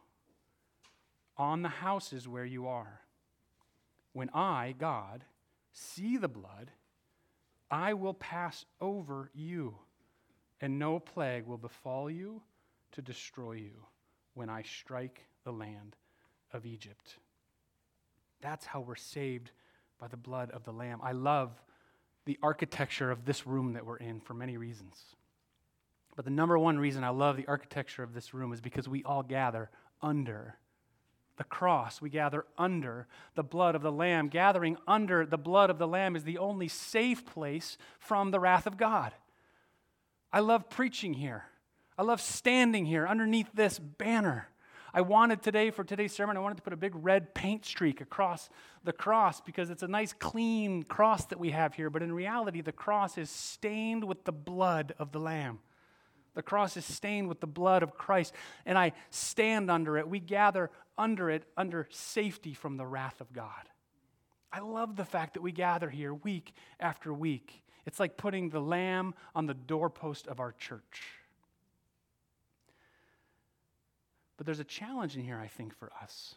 on 1.38 1.62
the 1.62 1.70
houses 1.70 2.28
where 2.28 2.44
you 2.44 2.68
are. 2.68 3.02
When 4.14 4.32
I, 4.34 4.74
God, 4.78 5.24
see 5.72 6.18
the 6.18 6.28
blood, 6.28 6.72
I 7.70 7.94
will 7.94 8.16
pass 8.16 8.66
over 8.82 9.30
you, 9.36 9.76
and 10.60 10.80
no 10.80 10.98
plague 11.00 11.46
will 11.46 11.60
befall 11.60 12.10
you 12.10 12.42
to 12.94 13.04
destroy 13.04 13.54
you 13.54 13.86
when 14.38 14.50
I 14.50 14.62
strike 14.62 15.26
the 15.44 15.52
land 15.52 15.96
of 16.54 16.66
Egypt. 16.66 17.16
That's 18.40 18.68
how 18.68 18.82
we're 18.82 18.96
saved 18.96 19.50
by 20.00 20.08
the 20.08 20.16
blood 20.16 20.52
of 20.52 20.64
the 20.64 20.72
Lamb. 20.72 21.00
I 21.02 21.14
love 21.14 21.52
the 22.26 22.38
architecture 22.44 23.10
of 23.10 23.26
this 23.26 23.48
room 23.48 23.74
that 23.74 23.86
we're 23.86 23.98
in 23.98 24.20
for 24.20 24.36
many 24.36 24.58
reasons. 24.58 24.96
But 26.16 26.26
the 26.26 26.32
number 26.32 26.58
one 26.58 26.78
reason 26.78 27.04
I 27.04 27.10
love 27.10 27.36
the 27.36 27.48
architecture 27.48 28.04
of 28.04 28.14
this 28.14 28.34
room 28.34 28.54
is 28.54 28.62
because 28.62 28.88
we 28.88 29.04
all 29.04 29.24
gather 29.24 29.72
under 30.02 30.56
the 31.38 31.44
cross. 31.44 32.00
We 32.00 32.10
gather 32.12 32.46
under 32.58 33.08
the 33.36 33.44
blood 33.44 33.74
of 33.74 33.82
the 33.82 33.92
Lamb. 33.92 34.28
Gathering 34.28 34.78
under 34.88 35.26
the 35.26 35.38
blood 35.38 35.70
of 35.72 35.80
the 35.80 35.88
Lamb 35.88 36.16
is 36.16 36.24
the 36.24 36.38
only 36.38 36.68
safe 36.68 37.26
place 37.26 37.78
from 38.00 38.30
the 38.30 38.40
wrath 38.40 38.68
of 38.68 38.78
God. 38.78 39.14
I 40.32 40.42
love 40.42 40.70
preaching 40.70 41.14
here. 41.14 41.46
I 41.98 42.04
love 42.04 42.22
standing 42.22 42.86
here 42.86 43.08
underneath 43.08 43.50
this 43.54 43.80
banner. 43.80 44.50
I 44.94 45.02
wanted 45.02 45.42
today, 45.42 45.72
for 45.72 45.84
today's 45.84 46.14
sermon, 46.14 46.38
I 46.38 46.40
wanted 46.40 46.58
to 46.58 46.62
put 46.62 46.74
a 46.74 46.78
big 46.78 46.94
red 46.96 47.34
paint 47.34 47.66
streak 47.66 48.02
across 48.02 48.50
the 48.84 48.94
cross 48.94 49.42
because 49.42 49.70
it's 49.70 49.84
a 49.84 49.88
nice, 49.88 50.14
clean 50.14 50.84
cross 50.84 51.26
that 51.26 51.40
we 51.40 51.52
have 51.52 51.74
here. 51.74 51.90
But 51.90 52.04
in 52.04 52.14
reality, 52.14 52.62
the 52.62 52.72
cross 52.72 53.18
is 53.18 53.30
stained 53.30 54.04
with 54.04 54.26
the 54.26 54.32
blood 54.32 54.94
of 55.00 55.12
the 55.12 55.20
Lamb. 55.20 55.60
The 56.36 56.44
cross 56.44 56.78
is 56.78 56.86
stained 56.86 57.28
with 57.28 57.40
the 57.40 57.48
blood 57.48 57.82
of 57.82 57.98
Christ, 57.98 58.34
and 58.66 58.78
I 58.78 58.94
stand 59.10 59.72
under 59.72 59.98
it. 59.98 60.08
We 60.08 60.20
gather 60.20 60.70
under 60.98 61.32
it, 61.32 61.46
under 61.58 61.88
safety 61.90 62.54
from 62.54 62.78
the 62.78 62.86
wrath 62.86 63.22
of 63.22 63.34
God. 63.34 63.70
I 64.54 64.60
love 64.60 64.96
the 64.96 65.06
fact 65.06 65.34
that 65.34 65.42
we 65.42 65.52
gather 65.52 65.90
here 65.90 66.14
week 66.14 66.54
after 66.80 67.12
week. 67.12 67.64
It's 67.88 68.00
like 68.00 68.18
putting 68.18 68.50
the 68.50 68.60
lamb 68.60 69.16
on 69.34 69.48
the 69.48 69.56
doorpost 69.56 70.28
of 70.28 70.40
our 70.40 70.52
church. 70.52 71.17
But 74.38 74.46
there's 74.46 74.60
a 74.60 74.64
challenge 74.64 75.16
in 75.16 75.24
here, 75.24 75.40
I 75.40 75.48
think, 75.48 75.76
for 75.76 75.92
us. 76.02 76.36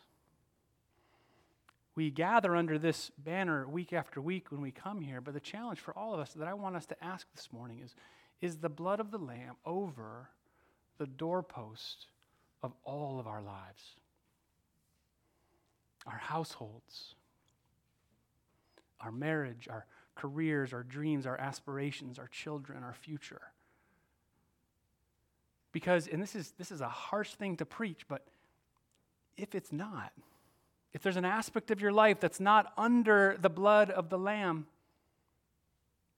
We 1.94 2.10
gather 2.10 2.56
under 2.56 2.78
this 2.78 3.10
banner 3.18 3.68
week 3.68 3.92
after 3.92 4.20
week 4.20 4.50
when 4.50 4.62
we 4.62 4.70
come 4.70 5.02
here, 5.02 5.20
but 5.20 5.34
the 5.34 5.40
challenge 5.40 5.80
for 5.80 5.96
all 5.96 6.14
of 6.14 6.20
us 6.20 6.32
that 6.32 6.48
I 6.48 6.54
want 6.54 6.76
us 6.76 6.86
to 6.86 7.04
ask 7.04 7.26
this 7.34 7.48
morning 7.52 7.80
is 7.84 7.94
is 8.40 8.56
the 8.56 8.70
blood 8.70 9.00
of 9.00 9.10
the 9.10 9.18
Lamb 9.18 9.56
over 9.66 10.30
the 10.96 11.06
doorpost 11.06 12.06
of 12.62 12.72
all 12.84 13.20
of 13.20 13.26
our 13.26 13.42
lives? 13.42 13.96
Our 16.06 16.16
households, 16.16 17.14
our 19.00 19.12
marriage, 19.12 19.68
our 19.70 19.84
careers, 20.14 20.72
our 20.72 20.82
dreams, 20.82 21.26
our 21.26 21.38
aspirations, 21.38 22.18
our 22.18 22.28
children, 22.28 22.82
our 22.82 22.94
future. 22.94 23.52
Because, 25.72 26.06
and 26.06 26.22
this 26.22 26.34
is, 26.34 26.52
this 26.58 26.72
is 26.72 26.80
a 26.80 26.88
harsh 26.88 27.34
thing 27.34 27.56
to 27.58 27.66
preach, 27.66 28.06
but 28.08 28.26
if 29.36 29.54
it's 29.54 29.72
not, 29.72 30.12
if 30.92 31.02
there's 31.02 31.16
an 31.16 31.24
aspect 31.24 31.70
of 31.70 31.80
your 31.80 31.92
life 31.92 32.18
that's 32.20 32.40
not 32.40 32.72
under 32.76 33.36
the 33.40 33.50
blood 33.50 33.90
of 33.90 34.08
the 34.08 34.18
Lamb, 34.18 34.66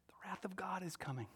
the 0.09 0.15
wrath 0.25 0.45
of 0.45 0.57
God 0.57 0.83
is 0.83 0.97
coming. 0.97 1.27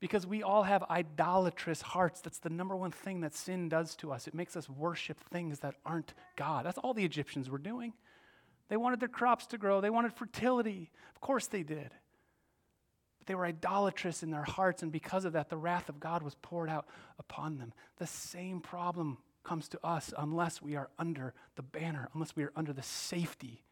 Because 0.00 0.26
we 0.26 0.42
all 0.42 0.64
have 0.64 0.82
idolatrous 0.90 1.80
hearts. 1.80 2.20
That's 2.22 2.40
the 2.40 2.50
number 2.50 2.74
one 2.74 2.90
thing 2.90 3.20
that 3.20 3.34
sin 3.34 3.68
does 3.68 3.94
to 3.96 4.10
us. 4.10 4.26
It 4.26 4.34
makes 4.34 4.56
us 4.56 4.68
worship 4.68 5.20
things 5.30 5.60
that 5.60 5.74
aren't 5.86 6.14
God. 6.34 6.66
That's 6.66 6.78
all 6.78 6.92
the 6.92 7.04
Egyptians 7.04 7.48
were 7.48 7.58
doing. 7.58 7.92
They 8.68 8.76
wanted 8.76 9.00
their 9.00 9.08
crops 9.08 9.46
to 9.48 9.58
grow, 9.58 9.80
they 9.80 9.90
wanted 9.90 10.14
fertility. 10.14 10.90
Of 11.14 11.20
course 11.20 11.46
they 11.46 11.62
did. 11.62 11.90
But 13.22 13.28
they 13.28 13.36
were 13.36 13.46
idolatrous 13.46 14.24
in 14.24 14.32
their 14.32 14.42
hearts, 14.42 14.82
and 14.82 14.90
because 14.90 15.24
of 15.24 15.34
that, 15.34 15.48
the 15.48 15.56
wrath 15.56 15.88
of 15.88 16.00
God 16.00 16.24
was 16.24 16.34
poured 16.42 16.68
out 16.68 16.88
upon 17.20 17.58
them. 17.58 17.72
The 17.98 18.06
same 18.08 18.60
problem 18.60 19.18
comes 19.44 19.68
to 19.68 19.86
us 19.86 20.12
unless 20.18 20.60
we 20.60 20.74
are 20.74 20.90
under 20.98 21.32
the 21.54 21.62
banner, 21.62 22.08
unless 22.14 22.34
we 22.34 22.42
are 22.42 22.50
under 22.56 22.72
the 22.72 22.82
safety 22.82 23.62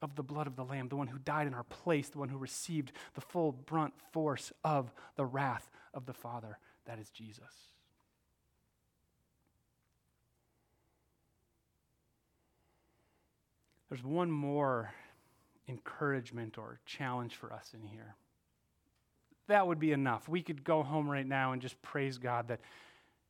of 0.00 0.14
the 0.14 0.22
blood 0.22 0.46
of 0.46 0.54
the 0.54 0.64
Lamb, 0.64 0.86
the 0.86 0.94
one 0.94 1.08
who 1.08 1.18
died 1.18 1.48
in 1.48 1.54
our 1.54 1.64
place, 1.64 2.10
the 2.10 2.20
one 2.20 2.28
who 2.28 2.38
received 2.38 2.92
the 3.14 3.20
full 3.20 3.50
brunt 3.50 3.94
force 4.12 4.52
of 4.62 4.92
the 5.16 5.26
wrath 5.26 5.68
of 5.92 6.06
the 6.06 6.14
Father. 6.14 6.56
That 6.86 7.00
is 7.00 7.10
Jesus. 7.10 7.70
There's 13.88 14.04
one 14.04 14.30
more 14.30 14.94
encouragement 15.66 16.56
or 16.56 16.78
challenge 16.86 17.34
for 17.34 17.52
us 17.52 17.72
in 17.74 17.88
here 17.88 18.14
that 19.48 19.66
would 19.66 19.78
be 19.78 19.92
enough. 19.92 20.28
We 20.28 20.42
could 20.42 20.64
go 20.64 20.82
home 20.82 21.08
right 21.08 21.26
now 21.26 21.52
and 21.52 21.60
just 21.60 21.80
praise 21.82 22.18
God 22.18 22.48
that 22.48 22.60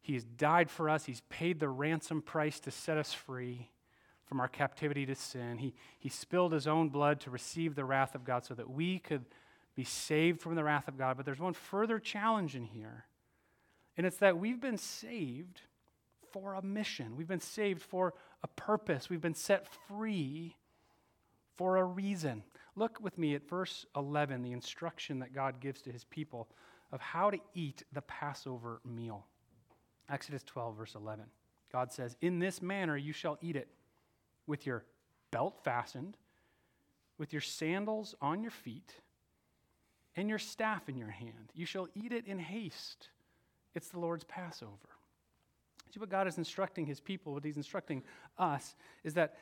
He 0.01 0.15
has 0.15 0.25
died 0.25 0.71
for 0.71 0.89
us, 0.89 1.05
He's 1.05 1.23
paid 1.29 1.61
the 1.61 1.69
ransom 1.69 2.23
price 2.23 2.61
to 2.61 2.71
set 2.71 2.99
us 2.99 3.13
free 3.13 3.71
from 4.27 4.41
our 4.41 4.49
captivity 4.49 5.05
to 5.07 5.15
sin. 5.15 5.59
He, 5.59 5.75
he 5.99 6.09
spilled 6.09 6.53
His 6.53 6.67
own 6.67 6.89
blood 6.89 7.21
to 7.21 7.31
receive 7.31 7.75
the 7.75 7.85
wrath 7.85 8.15
of 8.15 8.25
God 8.25 8.45
so 8.45 8.55
that 8.55 8.71
we 8.71 8.99
could 8.99 9.25
be 9.75 9.85
saved 9.85 10.41
from 10.41 10.55
the 10.55 10.65
wrath 10.65 10.89
of 10.89 10.97
God. 10.97 11.17
But 11.17 11.27
there's 11.27 11.41
one 11.41 11.53
further 11.53 11.99
challenge 11.99 12.55
in 12.55 12.65
here, 12.65 13.05
and 13.97 14.07
it's 14.07 14.19
that 14.19 14.39
we've 14.39 14.61
been 14.61 14.79
saved 14.79 15.61
for 16.33 16.55
a 16.55 16.63
mission, 16.63 17.17
we've 17.17 17.29
been 17.29 17.41
saved 17.41 17.83
for 17.83 18.15
a 18.43 18.49
purpose, 18.49 19.09
we've 19.09 19.21
been 19.21 19.35
set 19.35 19.67
free 19.89 20.57
for 21.57 21.77
a 21.77 21.85
reason. 21.85 22.43
Look 22.77 22.99
with 23.01 23.19
me 23.19 23.35
at 23.35 23.49
verse 23.49 23.87
11, 23.97 24.43
the 24.43 24.53
instruction 24.53 25.21
that 25.21 25.35
God 25.35 25.61
gives 25.61 25.81
to 25.83 25.93
his 25.93 26.05
people 26.05 26.49
of 26.93 27.01
how 27.01 27.31
to 27.31 27.39
eat 27.55 27.83
the 27.93 28.03
Passover 28.03 28.81
meal. 28.85 29.27
Exodus 30.09 30.43
12, 30.43 30.77
verse 30.77 30.95
11. 30.95 31.25
God 31.73 31.93
says, 31.93 32.17
In 32.21 32.39
this 32.39 32.61
manner 32.61 32.97
you 32.97 33.13
shall 33.13 33.39
eat 33.41 33.57
it, 33.57 33.69
with 34.47 34.67
your 34.67 34.85
belt 35.31 35.59
fastened, 35.65 36.17
with 37.19 37.33
your 37.33 37.43
sandals 37.43 38.15
on 38.21 38.43
your 38.43 38.51
feet, 38.51 38.95
and 40.17 40.29
your 40.29 40.39
staff 40.39 40.89
in 40.89 40.97
your 40.97 41.11
hand. 41.11 41.51
You 41.55 41.67
shall 41.67 41.89
eat 41.95 42.13
it 42.13 42.27
in 42.27 42.39
haste. 42.39 43.09
It's 43.75 43.89
the 43.89 43.99
Lord's 43.99 44.25
Passover. 44.25 44.71
See 45.93 46.01
what 46.01 46.11
God 46.11 46.27
is 46.27 46.39
instructing 46.39 46.87
his 46.87 47.01
people, 47.01 47.35
what 47.35 47.45
he's 47.45 47.57
instructing 47.57 48.03
us, 48.39 48.75
is 49.05 49.15
that 49.15 49.37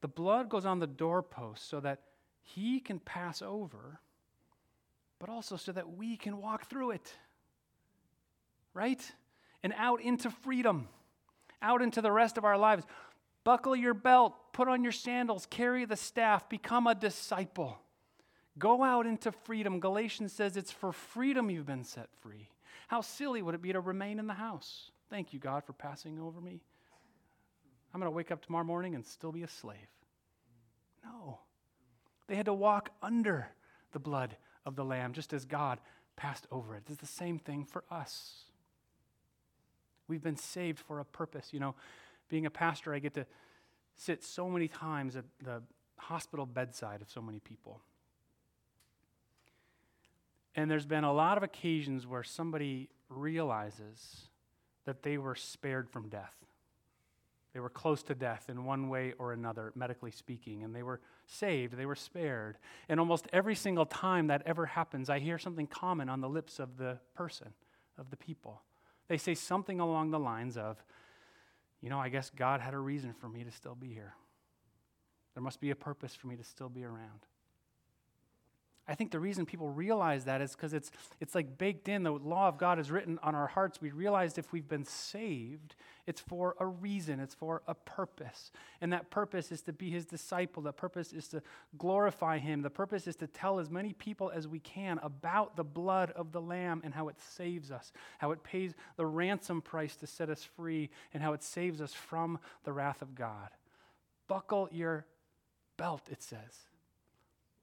the 0.00 0.08
blood 0.08 0.48
goes 0.48 0.66
on 0.66 0.78
the 0.78 0.86
doorpost 0.86 1.68
so 1.68 1.80
that 1.80 2.00
he 2.46 2.78
can 2.78 3.00
pass 3.00 3.42
over, 3.42 4.00
but 5.18 5.28
also 5.28 5.56
so 5.56 5.72
that 5.72 5.96
we 5.96 6.16
can 6.16 6.40
walk 6.40 6.70
through 6.70 6.92
it. 6.92 7.12
Right? 8.72 9.00
And 9.64 9.74
out 9.76 10.00
into 10.00 10.30
freedom, 10.30 10.88
out 11.60 11.82
into 11.82 12.00
the 12.00 12.12
rest 12.12 12.38
of 12.38 12.44
our 12.44 12.56
lives. 12.56 12.84
Buckle 13.42 13.74
your 13.74 13.94
belt, 13.94 14.34
put 14.52 14.68
on 14.68 14.82
your 14.84 14.92
sandals, 14.92 15.46
carry 15.46 15.84
the 15.84 15.96
staff, 15.96 16.48
become 16.48 16.86
a 16.86 16.94
disciple. 16.94 17.78
Go 18.58 18.84
out 18.84 19.06
into 19.06 19.32
freedom. 19.32 19.80
Galatians 19.80 20.32
says 20.32 20.56
it's 20.56 20.70
for 20.70 20.92
freedom 20.92 21.50
you've 21.50 21.66
been 21.66 21.84
set 21.84 22.08
free. 22.20 22.48
How 22.86 23.00
silly 23.00 23.42
would 23.42 23.54
it 23.56 23.62
be 23.62 23.72
to 23.72 23.80
remain 23.80 24.18
in 24.18 24.28
the 24.28 24.34
house? 24.34 24.92
Thank 25.10 25.32
you, 25.32 25.40
God, 25.40 25.64
for 25.64 25.72
passing 25.72 26.20
over 26.20 26.40
me. 26.40 26.60
I'm 27.92 28.00
going 28.00 28.10
to 28.10 28.16
wake 28.16 28.30
up 28.30 28.44
tomorrow 28.44 28.64
morning 28.64 28.94
and 28.94 29.04
still 29.04 29.32
be 29.32 29.42
a 29.42 29.48
slave. 29.48 29.78
No. 31.04 31.40
They 32.26 32.36
had 32.36 32.46
to 32.46 32.54
walk 32.54 32.90
under 33.02 33.48
the 33.92 33.98
blood 33.98 34.36
of 34.64 34.76
the 34.76 34.84
Lamb, 34.84 35.12
just 35.12 35.32
as 35.32 35.44
God 35.44 35.78
passed 36.16 36.46
over 36.50 36.74
it. 36.74 36.82
It's 36.88 37.00
the 37.00 37.06
same 37.06 37.38
thing 37.38 37.64
for 37.64 37.84
us. 37.90 38.44
We've 40.08 40.22
been 40.22 40.36
saved 40.36 40.78
for 40.78 41.00
a 41.00 41.04
purpose. 41.04 41.50
You 41.52 41.60
know, 41.60 41.74
being 42.28 42.46
a 42.46 42.50
pastor, 42.50 42.94
I 42.94 42.98
get 42.98 43.14
to 43.14 43.26
sit 43.96 44.22
so 44.22 44.48
many 44.48 44.68
times 44.68 45.16
at 45.16 45.24
the 45.42 45.62
hospital 45.98 46.46
bedside 46.46 47.00
of 47.00 47.10
so 47.10 47.20
many 47.20 47.38
people. 47.40 47.80
And 50.54 50.70
there's 50.70 50.86
been 50.86 51.04
a 51.04 51.12
lot 51.12 51.36
of 51.36 51.42
occasions 51.42 52.06
where 52.06 52.22
somebody 52.22 52.88
realizes 53.08 54.28
that 54.84 55.02
they 55.02 55.18
were 55.18 55.34
spared 55.34 55.90
from 55.90 56.08
death. 56.08 56.45
They 57.56 57.60
were 57.60 57.70
close 57.70 58.02
to 58.02 58.14
death 58.14 58.50
in 58.50 58.66
one 58.66 58.90
way 58.90 59.14
or 59.18 59.32
another, 59.32 59.72
medically 59.74 60.10
speaking, 60.10 60.62
and 60.62 60.76
they 60.76 60.82
were 60.82 61.00
saved, 61.26 61.72
they 61.72 61.86
were 61.86 61.94
spared. 61.94 62.58
And 62.86 63.00
almost 63.00 63.28
every 63.32 63.54
single 63.54 63.86
time 63.86 64.26
that 64.26 64.42
ever 64.44 64.66
happens, 64.66 65.08
I 65.08 65.20
hear 65.20 65.38
something 65.38 65.66
common 65.66 66.10
on 66.10 66.20
the 66.20 66.28
lips 66.28 66.58
of 66.58 66.76
the 66.76 66.98
person, 67.14 67.54
of 67.96 68.10
the 68.10 68.16
people. 68.18 68.60
They 69.08 69.16
say 69.16 69.34
something 69.34 69.80
along 69.80 70.10
the 70.10 70.18
lines 70.18 70.58
of, 70.58 70.84
you 71.80 71.88
know, 71.88 71.98
I 71.98 72.10
guess 72.10 72.28
God 72.28 72.60
had 72.60 72.74
a 72.74 72.78
reason 72.78 73.14
for 73.14 73.26
me 73.26 73.42
to 73.42 73.50
still 73.50 73.74
be 73.74 73.88
here. 73.88 74.12
There 75.32 75.42
must 75.42 75.58
be 75.58 75.70
a 75.70 75.76
purpose 75.76 76.14
for 76.14 76.26
me 76.26 76.36
to 76.36 76.44
still 76.44 76.68
be 76.68 76.84
around. 76.84 77.24
I 78.88 78.94
think 78.94 79.10
the 79.10 79.18
reason 79.18 79.46
people 79.46 79.68
realize 79.68 80.24
that 80.26 80.40
is 80.40 80.52
because 80.52 80.72
it's, 80.72 80.92
it's 81.20 81.34
like 81.34 81.58
baked 81.58 81.88
in. 81.88 82.04
The 82.04 82.12
law 82.12 82.46
of 82.46 82.56
God 82.56 82.78
is 82.78 82.90
written 82.90 83.18
on 83.20 83.34
our 83.34 83.48
hearts. 83.48 83.80
We 83.80 83.90
realize 83.90 84.38
if 84.38 84.52
we've 84.52 84.68
been 84.68 84.84
saved, 84.84 85.74
it's 86.06 86.20
for 86.20 86.54
a 86.60 86.66
reason, 86.66 87.18
it's 87.18 87.34
for 87.34 87.62
a 87.66 87.74
purpose. 87.74 88.52
And 88.80 88.92
that 88.92 89.10
purpose 89.10 89.50
is 89.50 89.62
to 89.62 89.72
be 89.72 89.90
his 89.90 90.06
disciple. 90.06 90.62
That 90.62 90.76
purpose 90.76 91.12
is 91.12 91.26
to 91.28 91.42
glorify 91.76 92.38
him. 92.38 92.62
The 92.62 92.70
purpose 92.70 93.08
is 93.08 93.16
to 93.16 93.26
tell 93.26 93.58
as 93.58 93.70
many 93.70 93.92
people 93.92 94.30
as 94.32 94.46
we 94.46 94.60
can 94.60 95.00
about 95.02 95.56
the 95.56 95.64
blood 95.64 96.12
of 96.12 96.30
the 96.30 96.40
Lamb 96.40 96.80
and 96.84 96.94
how 96.94 97.08
it 97.08 97.16
saves 97.34 97.72
us, 97.72 97.92
how 98.18 98.30
it 98.30 98.44
pays 98.44 98.74
the 98.96 99.06
ransom 99.06 99.62
price 99.62 99.96
to 99.96 100.06
set 100.06 100.30
us 100.30 100.44
free, 100.44 100.90
and 101.12 101.24
how 101.24 101.32
it 101.32 101.42
saves 101.42 101.80
us 101.80 101.92
from 101.92 102.38
the 102.62 102.72
wrath 102.72 103.02
of 103.02 103.16
God. 103.16 103.48
Buckle 104.28 104.68
your 104.70 105.06
belt, 105.76 106.02
it 106.08 106.22
says. 106.22 106.68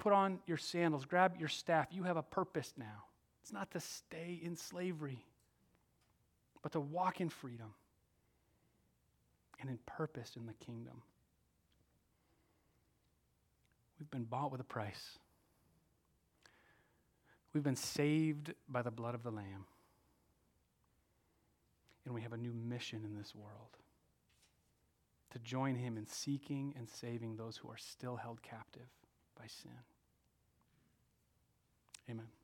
Put 0.04 0.12
on 0.12 0.40
your 0.46 0.58
sandals, 0.58 1.06
grab 1.06 1.38
your 1.40 1.48
staff. 1.48 1.88
You 1.92 2.04
have 2.04 2.18
a 2.18 2.22
purpose 2.22 2.74
now. 2.78 3.06
It's 3.42 3.54
not 3.54 3.72
to 3.72 3.80
stay 3.80 4.38
in 4.44 4.58
slavery, 4.58 5.24
but 6.62 6.74
to 6.74 6.82
walk 6.82 7.22
in 7.22 7.30
freedom 7.30 7.74
and 9.62 9.70
in 9.70 9.80
purpose 9.86 10.34
in 10.36 10.46
the 10.46 10.66
kingdom. 10.66 11.04
We've 13.98 14.12
been 14.12 14.26
bought 14.26 14.52
with 14.52 14.60
a 14.60 14.66
price. 14.66 15.18
We've 17.54 17.64
been 17.64 17.78
saved 17.78 18.54
by 18.68 18.82
the 18.82 18.92
blood 18.92 19.16
of 19.16 19.24
the 19.24 19.32
Lamb. 19.32 19.68
And 22.04 22.14
we 22.14 22.24
have 22.24 22.34
a 22.34 22.38
new 22.38 22.52
mission 22.52 23.04
in 23.06 23.18
this 23.18 23.34
world 23.34 23.78
to 25.32 25.40
join 25.40 25.76
Him 25.76 25.98
in 25.98 26.08
seeking 26.08 26.74
and 26.78 26.90
saving 26.90 27.38
those 27.38 27.56
who 27.56 27.70
are 27.70 27.78
still 27.78 28.18
held 28.18 28.42
captive 28.42 28.90
by 29.40 29.46
sin. 29.48 29.72
Amen. 32.10 32.43